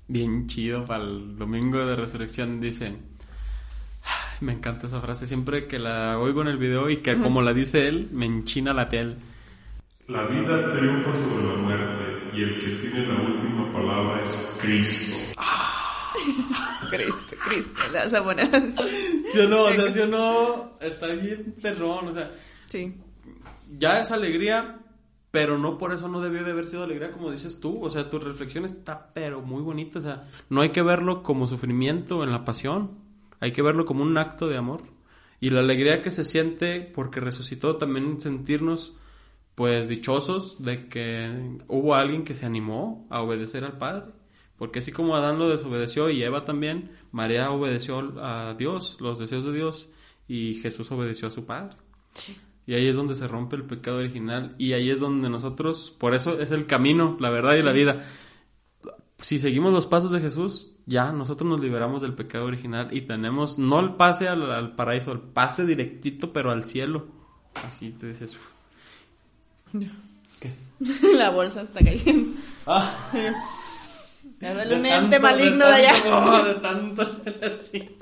[0.07, 5.79] bien chido para el domingo de resurrección, dice, "Ay, me encanta esa frase, siempre que
[5.79, 9.15] la oigo en el video y que como la dice él, me enchina la piel.
[10.07, 12.03] La vida triunfa sobre la muerte
[12.33, 15.17] y el que tiene la última palabra es Cristo.
[16.89, 18.49] Cristo, Cristo, le vas a poner.
[19.33, 19.63] ¿Sí o no?
[19.63, 20.73] O sea, ¿sí o no?
[20.81, 22.31] Está bien terrón, o sea,
[22.69, 22.95] Sí,
[23.77, 24.79] ya es alegría,
[25.31, 27.83] pero no por eso no debió de haber sido alegría como dices tú.
[27.83, 29.99] O sea, tu reflexión está pero muy bonita.
[29.99, 32.91] O sea, no hay que verlo como sufrimiento en la pasión.
[33.39, 34.83] Hay que verlo como un acto de amor.
[35.39, 38.97] Y la alegría que se siente porque resucitó también sentirnos
[39.55, 44.11] pues dichosos de que hubo alguien que se animó a obedecer al Padre.
[44.57, 49.43] Porque así como Adán lo desobedeció y Eva también, María obedeció a Dios, los deseos
[49.43, 49.89] de Dios,
[50.27, 51.75] y Jesús obedeció a su Padre.
[52.67, 54.55] Y ahí es donde se rompe el pecado original.
[54.57, 58.05] Y ahí es donde nosotros, por eso es el camino, la verdad y la vida.
[59.19, 63.57] Si seguimos los pasos de Jesús, ya nosotros nos liberamos del pecado original y tenemos
[63.57, 67.07] no el pase al, al paraíso, el pase directito, pero al cielo.
[67.67, 68.37] Así te dices.
[70.39, 70.53] ¿Qué?
[71.15, 72.37] la bolsa está cayendo.
[72.65, 72.91] Ah,
[74.53, 75.91] sale de un ente maligno de, allá.
[75.93, 77.97] tanto- oh, de tanto hacer así.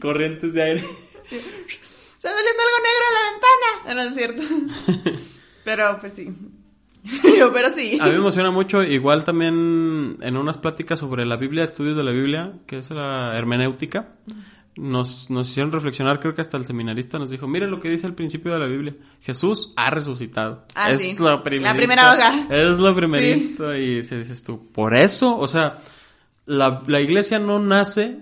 [0.00, 0.80] Corrientes de aire.
[0.80, 3.68] Está saliendo algo negro en la ventana.
[3.86, 4.42] No, no es cierto.
[5.64, 6.34] Pero pues sí.
[7.38, 7.98] Yo, pero sí.
[8.00, 12.04] A mí me emociona mucho, igual también en unas pláticas sobre la Biblia, estudios de
[12.04, 14.08] la Biblia, que es la hermenéutica,
[14.78, 18.06] nos, nos hicieron reflexionar, creo que hasta el seminarista nos dijo, mire lo que dice
[18.06, 20.64] al principio de la Biblia, Jesús ha resucitado.
[20.74, 21.16] Ah, es sí.
[21.18, 21.76] lo La primerito.
[21.76, 22.46] primera hoja.
[22.50, 25.76] Es lo primerito y se dices tú, por eso, o sea,
[26.46, 28.20] la, la iglesia no nace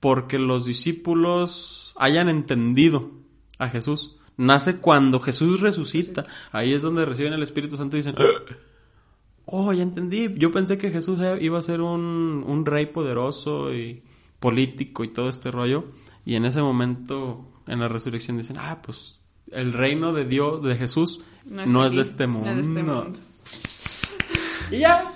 [0.00, 3.12] porque los discípulos hayan entendido
[3.58, 4.16] a Jesús.
[4.36, 6.24] Nace cuando Jesús resucita.
[6.50, 8.16] Ahí es donde reciben el Espíritu Santo y dicen,
[9.46, 10.28] oh, ya entendí.
[10.36, 14.02] Yo pensé que Jesús iba a ser un, un rey poderoso y
[14.44, 15.86] político y todo este rollo.
[16.26, 20.76] Y en ese momento, en la resurrección, dicen, ah, pues el reino de Dios, de
[20.76, 22.50] Jesús, no, es de este mundo.
[22.52, 23.18] No es de este mundo.
[24.70, 25.10] Y ya,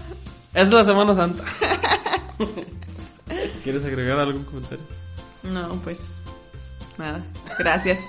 [0.55, 1.45] es la Semana Santa.
[3.65, 4.87] ¿Quieres agregar algún comentario?
[5.43, 6.11] No, pues
[6.97, 7.23] nada.
[7.59, 8.01] Gracias.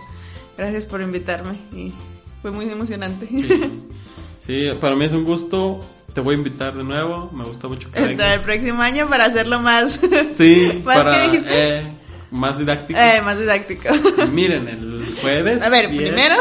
[0.58, 1.94] Gracias por invitarme y
[2.42, 3.28] fue muy emocionante.
[4.40, 5.86] Sí, para mí es un gusto.
[6.14, 7.30] Te voy a invitar de nuevo.
[7.34, 10.00] Me gusta mucho que Entrar el próximo año para hacerlo más,
[10.36, 11.78] Sí, más para que dijiste.
[11.80, 11.84] eh,
[12.32, 13.00] más didáctico.
[13.00, 13.90] Eh, más didáctico.
[14.32, 15.64] Miren, el jueves.
[15.64, 16.36] A ver, 10, primero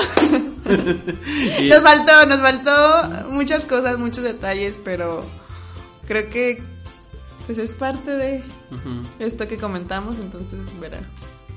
[1.69, 5.24] nos faltó, nos faltó muchas cosas, muchos detalles, pero
[6.07, 6.62] creo que
[7.47, 8.43] pues es parte de
[9.19, 11.01] esto que comentamos, entonces verá.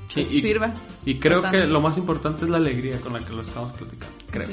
[0.08, 0.72] Sí, y, sirva.
[1.06, 1.66] y creo bastante.
[1.66, 4.14] que lo más importante es la alegría con la que lo estamos platicando.
[4.30, 4.48] Creo.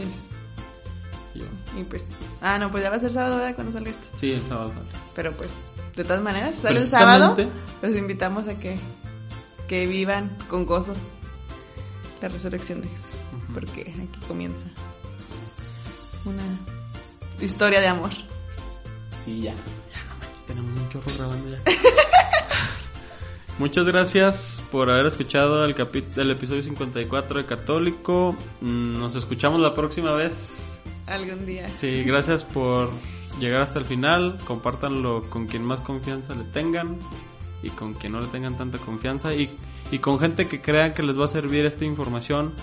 [1.79, 2.07] Y pues,
[2.41, 3.55] ah, no, pues ya va a ser sábado, ¿verdad?
[3.55, 4.05] Cuando salga esto.
[4.15, 4.85] Sí, el sábado sale.
[5.15, 5.51] Pero pues,
[5.95, 7.37] de todas maneras, si sale el sábado,
[7.81, 8.77] los invitamos a que,
[9.67, 10.93] que vivan con gozo
[12.21, 13.21] la resurrección de Jesús.
[13.53, 14.67] Porque aquí comienza
[16.25, 16.43] una
[17.41, 18.11] historia de amor.
[19.23, 19.53] Sí, ya.
[19.93, 21.59] Ya, no manches, tenemos un chorro grabando ya.
[23.57, 25.75] Muchas gracias por haber escuchado el,
[26.15, 28.35] el episodio 54 de Católico.
[28.61, 30.68] Mm, Nos escuchamos la próxima vez.
[31.09, 31.69] Algún día.
[31.75, 32.91] Sí, gracias por
[33.39, 36.97] llegar hasta el final, compártanlo con quien más confianza le tengan
[37.63, 39.49] y con quien no le tengan tanta confianza y,
[39.91, 42.53] y con gente que crean que les va a servir esta información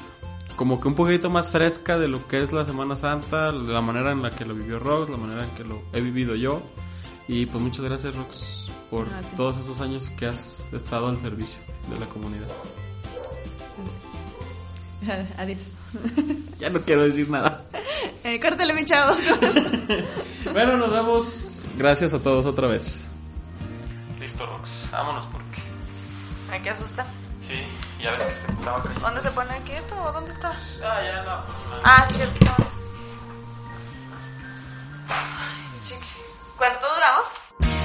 [0.56, 4.10] como que un poquito más fresca de lo que es la Semana Santa, la manera
[4.12, 6.62] en la que lo vivió Rox, la manera en que lo he vivido yo.
[7.28, 11.58] Y pues muchas gracias Rox por todos esos años que has estado al servicio
[11.90, 12.48] de la comunidad.
[15.38, 15.72] Adiós.
[16.58, 17.62] Ya no quiero decir nada.
[18.24, 19.14] Eh, córtale, mi chavo.
[20.52, 21.62] Bueno, nos vemos.
[21.76, 23.08] Gracias a todos otra vez.
[24.18, 24.68] Listo, Rox.
[24.90, 25.62] Vámonos porque.
[26.50, 27.06] Ay, qué asusta.
[27.40, 27.62] Sí,
[28.02, 29.00] ya ves que se estaba cayendo.
[29.00, 30.50] ¿Dónde se pone aquí esto o dónde está?
[30.82, 31.42] Ah, ya no.
[31.84, 32.46] Ah, cierto.
[35.08, 35.66] Ay.
[36.56, 37.75] ¿Cuánto duramos?